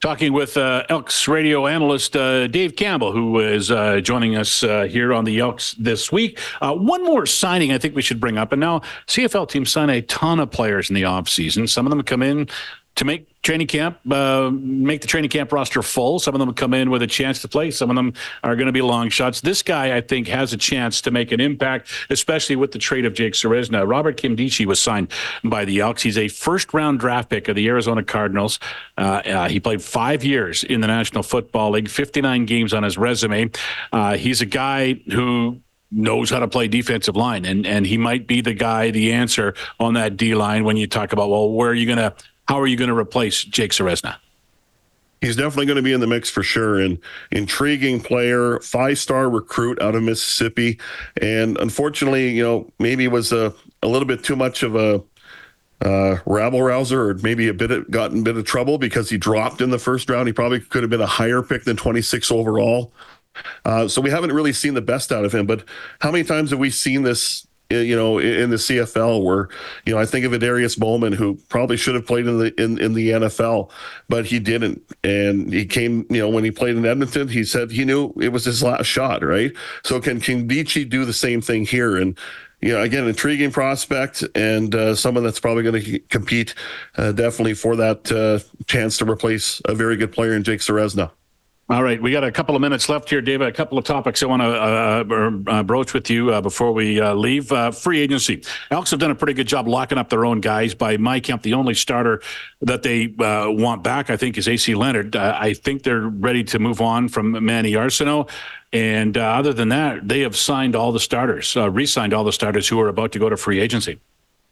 Talking 0.00 0.32
with 0.32 0.56
uh, 0.56 0.84
Elks 0.88 1.26
radio 1.26 1.66
analyst 1.66 2.16
uh, 2.16 2.46
Dave 2.46 2.76
Campbell, 2.76 3.10
who 3.10 3.40
is 3.40 3.72
uh, 3.72 3.98
joining 4.00 4.36
us 4.36 4.62
uh, 4.62 4.84
here 4.84 5.12
on 5.12 5.24
the 5.24 5.40
Elks 5.40 5.74
this 5.74 6.12
week. 6.12 6.38
Uh, 6.60 6.72
one 6.72 7.02
more 7.02 7.26
signing 7.26 7.72
I 7.72 7.78
think 7.78 7.96
we 7.96 8.02
should 8.02 8.20
bring 8.20 8.38
up. 8.38 8.52
And 8.52 8.60
now, 8.60 8.82
CFL 9.08 9.48
teams 9.48 9.72
sign 9.72 9.90
a 9.90 10.00
ton 10.02 10.38
of 10.38 10.52
players 10.52 10.88
in 10.88 10.94
the 10.94 11.02
offseason. 11.02 11.68
Some 11.68 11.84
of 11.84 11.90
them 11.90 12.00
come 12.02 12.22
in 12.22 12.48
to 12.98 13.04
make 13.04 13.42
training 13.42 13.68
camp, 13.68 13.96
uh, 14.10 14.50
make 14.52 15.00
the 15.00 15.06
training 15.06 15.30
camp 15.30 15.52
roster 15.52 15.82
full. 15.82 16.18
Some 16.18 16.34
of 16.34 16.40
them 16.40 16.52
come 16.52 16.74
in 16.74 16.90
with 16.90 17.00
a 17.00 17.06
chance 17.06 17.40
to 17.42 17.48
play. 17.48 17.70
Some 17.70 17.90
of 17.90 17.96
them 17.96 18.12
are 18.42 18.56
going 18.56 18.66
to 18.66 18.72
be 18.72 18.82
long 18.82 19.08
shots. 19.08 19.40
This 19.40 19.62
guy, 19.62 19.96
I 19.96 20.00
think, 20.00 20.26
has 20.26 20.52
a 20.52 20.56
chance 20.56 21.00
to 21.02 21.12
make 21.12 21.30
an 21.30 21.40
impact, 21.40 21.90
especially 22.10 22.56
with 22.56 22.72
the 22.72 22.78
trade 22.80 23.04
of 23.06 23.14
Jake 23.14 23.34
Ceresna. 23.34 23.88
Robert 23.88 24.16
Nkemdiche 24.16 24.66
was 24.66 24.80
signed 24.80 25.12
by 25.44 25.64
the 25.64 25.78
Elks. 25.78 26.02
He's 26.02 26.18
a 26.18 26.26
first 26.26 26.74
round 26.74 26.98
draft 26.98 27.30
pick 27.30 27.46
of 27.46 27.54
the 27.54 27.68
Arizona 27.68 28.02
Cardinals. 28.02 28.58
Uh, 28.96 29.22
uh, 29.24 29.48
he 29.48 29.60
played 29.60 29.80
five 29.80 30.24
years 30.24 30.64
in 30.64 30.80
the 30.80 30.88
National 30.88 31.22
Football 31.22 31.70
League, 31.70 31.88
59 31.88 32.46
games 32.46 32.74
on 32.74 32.82
his 32.82 32.98
resume. 32.98 33.50
Uh, 33.92 34.16
he's 34.16 34.40
a 34.40 34.46
guy 34.46 34.94
who 35.12 35.60
knows 35.92 36.30
how 36.30 36.40
to 36.40 36.48
play 36.48 36.68
defensive 36.68 37.16
line 37.16 37.46
and 37.46 37.66
and 37.66 37.86
he 37.86 37.96
might 37.96 38.26
be 38.26 38.42
the 38.42 38.52
guy 38.52 38.90
the 38.90 39.10
answer 39.10 39.54
on 39.80 39.94
that 39.94 40.18
D 40.18 40.34
line 40.34 40.64
when 40.64 40.76
you 40.76 40.86
talk 40.86 41.14
about 41.14 41.30
well 41.30 41.50
where 41.50 41.70
are 41.70 41.74
you 41.74 41.86
going 41.86 41.96
to 41.96 42.12
how 42.48 42.58
are 42.58 42.66
you 42.66 42.76
going 42.76 42.88
to 42.88 42.96
replace 42.96 43.44
Jake 43.44 43.72
Ceresna? 43.72 44.16
He's 45.20 45.36
definitely 45.36 45.66
going 45.66 45.76
to 45.76 45.82
be 45.82 45.92
in 45.92 46.00
the 46.00 46.06
mix 46.06 46.30
for 46.30 46.42
sure. 46.42 46.80
An 46.80 46.98
intriguing 47.30 48.00
player, 48.00 48.60
five 48.60 48.98
star 48.98 49.28
recruit 49.28 49.82
out 49.82 49.94
of 49.94 50.02
Mississippi. 50.02 50.78
And 51.20 51.58
unfortunately, 51.58 52.30
you 52.30 52.42
know, 52.42 52.72
maybe 52.78 53.08
was 53.08 53.32
a, 53.32 53.52
a 53.82 53.88
little 53.88 54.06
bit 54.06 54.22
too 54.22 54.36
much 54.36 54.62
of 54.62 54.76
a 54.76 55.02
uh, 55.84 56.18
rabble 56.24 56.62
rouser 56.62 57.10
or 57.10 57.14
maybe 57.14 57.48
a 57.48 57.54
bit 57.54 57.70
of, 57.70 57.90
gotten 57.90 58.20
a 58.20 58.22
bit 58.22 58.36
of 58.36 58.44
trouble 58.44 58.78
because 58.78 59.10
he 59.10 59.18
dropped 59.18 59.60
in 59.60 59.70
the 59.70 59.78
first 59.78 60.08
round. 60.08 60.28
He 60.28 60.32
probably 60.32 60.60
could 60.60 60.82
have 60.82 60.90
been 60.90 61.00
a 61.00 61.06
higher 61.06 61.42
pick 61.42 61.64
than 61.64 61.76
26 61.76 62.30
overall. 62.30 62.92
Uh, 63.64 63.88
so 63.88 64.00
we 64.00 64.10
haven't 64.10 64.32
really 64.32 64.52
seen 64.52 64.74
the 64.74 64.80
best 64.80 65.12
out 65.12 65.24
of 65.24 65.34
him. 65.34 65.46
But 65.46 65.64
how 66.00 66.12
many 66.12 66.24
times 66.24 66.50
have 66.50 66.58
we 66.60 66.70
seen 66.70 67.02
this 67.02 67.47
you 67.70 67.94
know, 67.94 68.18
in 68.18 68.48
the 68.48 68.56
CFL, 68.56 69.22
where 69.22 69.48
you 69.84 69.94
know 69.94 70.00
I 70.00 70.06
think 70.06 70.24
of 70.24 70.32
Adarius 70.32 70.78
Bowman, 70.78 71.12
who 71.12 71.34
probably 71.48 71.76
should 71.76 71.94
have 71.94 72.06
played 72.06 72.26
in 72.26 72.38
the 72.38 72.62
in, 72.62 72.78
in 72.78 72.94
the 72.94 73.10
NFL, 73.10 73.70
but 74.08 74.24
he 74.24 74.38
didn't, 74.38 74.82
and 75.04 75.52
he 75.52 75.66
came. 75.66 76.06
You 76.08 76.20
know, 76.20 76.28
when 76.30 76.44
he 76.44 76.50
played 76.50 76.76
in 76.76 76.86
Edmonton, 76.86 77.28
he 77.28 77.44
said 77.44 77.70
he 77.70 77.84
knew 77.84 78.12
it 78.20 78.30
was 78.30 78.44
his 78.44 78.62
last 78.62 78.86
shot, 78.86 79.22
right? 79.22 79.52
So 79.84 80.00
can 80.00 80.18
can 80.18 80.48
Nkemdiche 80.48 80.88
do 80.88 81.04
the 81.04 81.12
same 81.12 81.42
thing 81.42 81.66
here? 81.66 81.96
And 81.96 82.18
you 82.62 82.72
know, 82.72 82.80
again, 82.80 83.06
intriguing 83.06 83.52
prospect 83.52 84.24
and 84.34 84.74
uh, 84.74 84.94
someone 84.94 85.22
that's 85.22 85.40
probably 85.40 85.62
going 85.62 85.82
to 85.82 85.98
compete 86.08 86.54
uh, 86.96 87.12
definitely 87.12 87.54
for 87.54 87.76
that 87.76 88.10
uh, 88.10 88.40
chance 88.66 88.98
to 88.98 89.08
replace 89.08 89.60
a 89.66 89.74
very 89.74 89.96
good 89.96 90.10
player 90.10 90.34
in 90.34 90.42
Jake 90.42 90.60
Ceresna. 90.60 91.10
All 91.70 91.82
right, 91.82 92.00
we 92.00 92.10
got 92.12 92.24
a 92.24 92.32
couple 92.32 92.56
of 92.56 92.62
minutes 92.62 92.88
left 92.88 93.10
here, 93.10 93.20
David. 93.20 93.46
A 93.46 93.52
couple 93.52 93.76
of 93.76 93.84
topics 93.84 94.22
I 94.22 94.26
want 94.26 94.40
to 94.40 94.46
uh, 94.46 95.04
uh, 95.06 95.50
uh, 95.50 95.62
broach 95.62 95.92
with 95.92 96.08
you 96.08 96.32
uh, 96.32 96.40
before 96.40 96.72
we 96.72 96.98
uh, 96.98 97.12
leave. 97.12 97.52
Uh, 97.52 97.72
free 97.72 98.00
agency. 98.00 98.42
Elks 98.70 98.90
have 98.90 99.00
done 99.00 99.10
a 99.10 99.14
pretty 99.14 99.34
good 99.34 99.46
job 99.46 99.68
locking 99.68 99.98
up 99.98 100.08
their 100.08 100.24
own 100.24 100.40
guys. 100.40 100.72
By 100.72 100.96
my 100.96 101.20
count, 101.20 101.42
the 101.42 101.52
only 101.52 101.74
starter 101.74 102.22
that 102.62 102.84
they 102.84 103.08
want 103.18 103.84
back, 103.84 104.08
I 104.08 104.16
think, 104.16 104.38
is 104.38 104.48
AC 104.48 104.74
Leonard. 104.76 105.14
I 105.14 105.52
think 105.52 105.82
they're 105.82 106.08
ready 106.08 106.42
to 106.44 106.58
move 106.58 106.80
on 106.80 107.06
from 107.06 107.44
Manny 107.44 107.72
Arceneaux. 107.72 108.30
And 108.72 109.18
other 109.18 109.52
than 109.52 109.68
that, 109.68 110.08
they 110.08 110.20
have 110.20 110.36
signed 110.36 110.74
all 110.74 110.92
the 110.92 111.00
starters, 111.00 111.54
re-signed 111.54 112.14
all 112.14 112.24
the 112.24 112.32
starters 112.32 112.66
who 112.66 112.80
are 112.80 112.88
about 112.88 113.12
to 113.12 113.18
go 113.18 113.28
to 113.28 113.36
free 113.36 113.60
agency. 113.60 114.00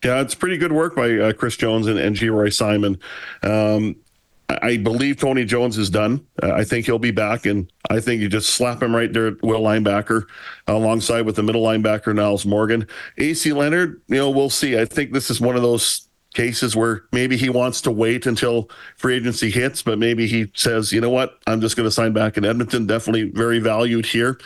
Yeah, 0.05 0.21
it's 0.21 0.35
pretty 0.35 0.59
good 0.59 0.73
work 0.73 0.95
by 0.95 1.33
Chris 1.33 1.57
Jones 1.57 1.87
and, 1.87 1.99
and 1.99 2.15
Geroy 2.15 2.53
Simon. 2.53 2.99
Um, 3.43 3.97
I 4.49 4.77
believe 4.77 5.17
Tony 5.17 5.45
Jones 5.45 5.77
is 5.77 5.91
done. 5.91 6.25
Uh, 6.43 6.53
I 6.53 6.65
think 6.65 6.87
he'll 6.87 6.99
be 6.99 7.11
back, 7.11 7.47
and 7.47 7.71
I 7.91 8.01
think 8.01 8.21
you 8.21 8.29
just 8.29 8.51
slap 8.51 8.83
him 8.83 8.95
right 8.95 9.13
there 9.13 9.29
at 9.29 9.43
will 9.43 9.63
linebacker, 9.63 10.27
alongside 10.67 11.23
with 11.23 11.37
the 11.37 11.43
middle 11.43 11.63
linebacker 11.63 12.15
Nyles 12.15 12.47
Morgan. 12.47 12.87
AC 13.19 13.53
Leonard, 13.53 14.01
you 14.09 14.17
know, 14.17 14.31
we'll 14.31 14.51
see. 14.51 14.79
I 14.79 14.85
think 14.85 15.13
this 15.13 15.31
is 15.31 15.41
one 15.41 15.57
of 15.57 15.63
those 15.63 16.07
cases 16.37 16.77
where 16.77 17.05
maybe 17.13 17.37
he 17.37 17.49
wants 17.49 17.81
to 17.81 17.91
wait 17.91 18.27
until 18.27 18.69
free 18.97 19.17
agency 19.17 19.51
hits, 19.51 19.83
but 19.83 19.99
maybe 19.99 20.27
he 20.27 20.53
says, 20.55 20.93
you 20.93 21.01
know 21.01 21.11
what, 21.11 21.39
I'm 21.47 21.61
just 21.61 21.77
going 21.77 21.87
to 21.87 21.91
sign 21.91 22.13
back 22.13 22.37
in 22.37 22.45
Edmonton. 22.45 22.87
Definitely 22.87 23.31
very 23.31 23.59
valued 23.59 24.05
here. 24.05 24.39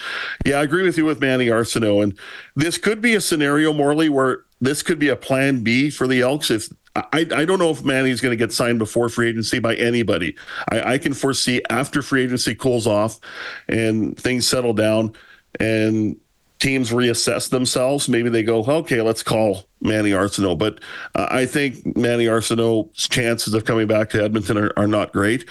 Yeah, 0.47 0.61
I 0.61 0.63
agree 0.63 0.85
with 0.85 0.97
you 0.97 1.05
with 1.05 1.21
Manny 1.21 1.49
Arceneaux, 1.49 2.03
and 2.03 2.17
this 2.55 2.79
could 2.79 3.03
be 3.03 3.15
a 3.17 3.21
scenario, 3.21 3.73
Morley, 3.73 4.09
where 4.09 4.45
this 4.61 4.83
could 4.83 4.99
be 4.99 5.09
a 5.09 5.17
plan 5.17 5.63
B 5.63 5.91
for 5.91 6.07
the 6.07 6.21
Elks 6.21 6.51
if 6.51 6.69
I, 6.97 7.21
I 7.21 7.45
don't 7.45 7.59
know 7.59 7.71
if 7.71 7.85
Manny's 7.85 8.21
going 8.21 8.33
to 8.33 8.37
get 8.37 8.53
signed 8.53 8.79
before 8.79 9.09
free 9.09 9.29
agency 9.29 9.61
by 9.61 9.77
anybody. 9.77 10.37
I, 10.71 10.95
I 10.95 10.99
can 10.99 11.15
foresee 11.15 11.63
after 11.71 12.03
free 12.03 12.25
agency 12.25 12.55
cools 12.55 12.87
off 12.87 13.21
and 13.69 14.19
things 14.19 14.47
settle 14.47 14.73
down 14.73 15.15
and 15.61 16.17
teams 16.59 16.91
reassess 16.91 17.49
themselves. 17.49 18.09
Maybe 18.09 18.29
they 18.29 18.43
go, 18.43 18.65
okay, 18.65 19.03
let's 19.03 19.23
call 19.23 19.67
Manny 19.81 20.11
Arceneaux. 20.11 20.59
But 20.59 20.81
uh, 21.15 21.29
I 21.31 21.47
think 21.47 21.97
Manny 21.97 22.27
Arceneaux's 22.27 23.09
chances 23.09 23.55
of 23.55 23.65
coming 23.65 23.87
back 23.87 24.11
to 24.11 24.23
Edmonton 24.23 24.59
are, 24.59 24.73
are 24.77 24.89
not 24.89 25.13
great. 25.13 25.49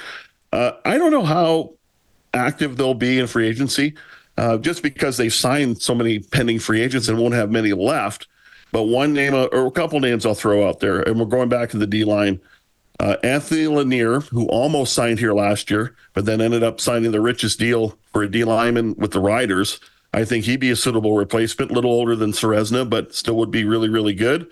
Uh, 0.51 0.73
I 0.83 0.97
don't 0.97 1.11
know 1.11 1.25
how 1.25 1.73
active 2.33 2.75
they'll 2.75 2.93
be 2.93 3.17
in 3.17 3.27
free 3.27 3.47
agency. 3.47 3.95
Uh, 4.37 4.57
just 4.57 4.83
because 4.83 5.17
they've 5.17 5.33
signed 5.33 5.81
so 5.81 5.93
many 5.93 6.19
pending 6.19 6.59
free 6.59 6.79
agents 6.79 7.09
and 7.09 7.17
won't 7.17 7.33
have 7.33 7.51
many 7.51 7.73
left 7.73 8.27
but 8.71 8.83
one 8.83 9.13
name 9.13 9.33
uh, 9.33 9.45
or 9.45 9.67
a 9.67 9.71
couple 9.71 9.99
names 9.99 10.25
I'll 10.25 10.35
throw 10.35 10.67
out 10.67 10.79
there, 10.79 11.01
and 11.01 11.19
we're 11.19 11.25
going 11.25 11.49
back 11.49 11.69
to 11.71 11.77
the 11.77 11.87
D 11.87 12.03
line. 12.03 12.39
Uh, 12.99 13.15
Anthony 13.23 13.67
Lanier, 13.67 14.19
who 14.19 14.45
almost 14.47 14.93
signed 14.93 15.19
here 15.19 15.33
last 15.33 15.71
year, 15.71 15.95
but 16.13 16.25
then 16.25 16.41
ended 16.41 16.63
up 16.63 16.81
signing 16.81 17.11
the 17.11 17.21
richest 17.21 17.57
deal 17.57 17.97
for 18.11 18.23
a 18.23 18.29
D 18.29 18.43
lineman 18.43 18.93
with 18.97 19.11
the 19.11 19.21
Riders. 19.21 19.79
I 20.13 20.25
think 20.25 20.43
he'd 20.43 20.59
be 20.59 20.71
a 20.71 20.75
suitable 20.75 21.15
replacement. 21.15 21.71
A 21.71 21.73
little 21.73 21.91
older 21.91 22.15
than 22.15 22.31
Ceresna, 22.31 22.89
but 22.89 23.13
still 23.15 23.37
would 23.37 23.51
be 23.51 23.63
really, 23.63 23.89
really 23.89 24.13
good. 24.13 24.51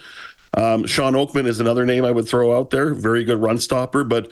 Um, 0.54 0.86
Shawn 0.86 1.14
Oakman 1.14 1.46
is 1.46 1.60
another 1.60 1.86
name 1.86 2.06
I 2.06 2.12
would 2.12 2.28
throw 2.28 2.58
out 2.58 2.70
there. 2.70 2.94
Very 2.94 3.24
good 3.24 3.40
run 3.40 3.58
stopper, 3.58 4.04
but 4.04 4.32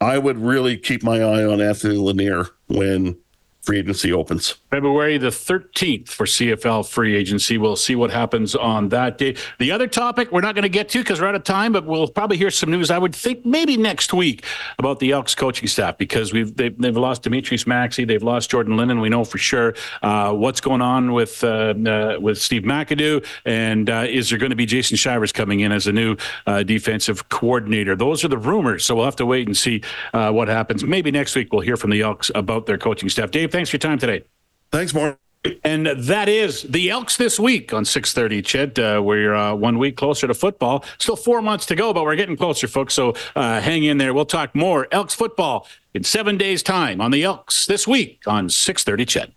I 0.00 0.18
would 0.18 0.38
really 0.38 0.76
keep 0.76 1.02
my 1.02 1.22
eye 1.22 1.44
on 1.44 1.60
Anthony 1.60 1.96
Lanier 1.96 2.48
when 2.66 3.16
free 3.64 3.78
agency 3.78 4.12
opens. 4.12 4.56
February 4.70 5.18
the 5.18 5.28
13th 5.28 6.08
for 6.08 6.26
CFL 6.26 6.88
free 6.88 7.16
agency. 7.16 7.58
We'll 7.58 7.76
see 7.76 7.96
what 7.96 8.10
happens 8.10 8.54
on 8.54 8.90
that 8.90 9.18
day. 9.18 9.36
The 9.58 9.72
other 9.72 9.86
topic 9.86 10.30
we're 10.30 10.40
not 10.40 10.54
going 10.54 10.64
to 10.64 10.68
get 10.68 10.88
to 10.90 10.98
because 10.98 11.20
we're 11.20 11.28
out 11.28 11.34
of 11.34 11.44
time, 11.44 11.72
but 11.72 11.86
we'll 11.86 12.08
probably 12.08 12.36
hear 12.36 12.50
some 12.50 12.70
news. 12.70 12.90
I 12.90 12.98
would 12.98 13.14
think 13.14 13.46
maybe 13.46 13.76
next 13.76 14.12
week 14.12 14.44
about 14.78 14.98
the 15.00 15.12
Elks 15.12 15.34
coaching 15.34 15.68
staff 15.68 15.96
because 15.96 16.32
we've 16.32 16.54
they've, 16.56 16.76
they've 16.78 16.96
lost 16.96 17.22
Demetrious 17.22 17.66
Maxie, 17.66 18.04
they've 18.04 18.22
lost 18.22 18.50
Jordan 18.50 18.76
Linden. 18.76 19.00
We 19.00 19.08
know 19.08 19.24
for 19.24 19.38
sure 19.38 19.74
uh, 20.02 20.32
what's 20.32 20.60
going 20.60 20.82
on 20.82 21.12
with 21.12 21.42
uh, 21.42 21.74
uh, 21.86 22.16
with 22.20 22.38
Steve 22.38 22.62
McAdoo, 22.62 23.24
and 23.44 23.88
uh, 23.88 24.06
is 24.08 24.30
there 24.30 24.38
going 24.38 24.50
to 24.50 24.56
be 24.56 24.66
Jason 24.66 24.96
Shivers 24.96 25.32
coming 25.32 25.60
in 25.60 25.72
as 25.72 25.86
a 25.86 25.92
new 25.92 26.16
uh, 26.46 26.62
defensive 26.62 27.28
coordinator? 27.28 27.96
Those 27.96 28.24
are 28.24 28.28
the 28.28 28.38
rumors, 28.38 28.84
so 28.84 28.96
we'll 28.96 29.04
have 29.04 29.16
to 29.16 29.26
wait 29.26 29.46
and 29.46 29.56
see 29.56 29.82
uh, 30.12 30.30
what 30.30 30.48
happens. 30.48 30.84
Maybe 30.84 31.10
next 31.10 31.34
week 31.34 31.52
we'll 31.52 31.62
hear 31.62 31.76
from 31.76 31.90
the 31.90 32.02
Elks 32.02 32.30
about 32.34 32.66
their 32.66 32.78
coaching 32.78 33.08
staff. 33.08 33.30
Dave, 33.30 33.50
thanks 33.54 33.70
for 33.70 33.76
your 33.76 33.80
time 33.80 33.98
today. 33.98 34.24
Thanks, 34.72 34.92
Mark. 34.92 35.16
And 35.62 35.86
that 35.86 36.28
is 36.28 36.62
the 36.62 36.90
Elks 36.90 37.16
this 37.16 37.38
week 37.38 37.72
on 37.72 37.84
6:30. 37.84 38.42
Ched, 38.42 38.78
uh, 38.78 39.00
we're 39.02 39.34
uh, 39.34 39.54
one 39.54 39.78
week 39.78 39.96
closer 39.96 40.26
to 40.26 40.34
football. 40.34 40.84
Still 40.98 41.16
four 41.16 41.40
months 41.40 41.66
to 41.66 41.76
go, 41.76 41.92
but 41.92 42.02
we're 42.02 42.16
getting 42.16 42.36
closer, 42.36 42.66
folks. 42.66 42.94
So 42.94 43.14
uh, 43.36 43.60
hang 43.60 43.84
in 43.84 43.98
there. 43.98 44.12
We'll 44.14 44.24
talk 44.24 44.54
more 44.54 44.88
Elks 44.90 45.14
football 45.14 45.68
in 45.92 46.02
seven 46.02 46.36
days' 46.36 46.62
time 46.62 47.00
on 47.00 47.10
the 47.10 47.22
Elks 47.22 47.66
this 47.66 47.86
week 47.86 48.22
on 48.26 48.48
6:30. 48.48 49.06
Ched. 49.06 49.32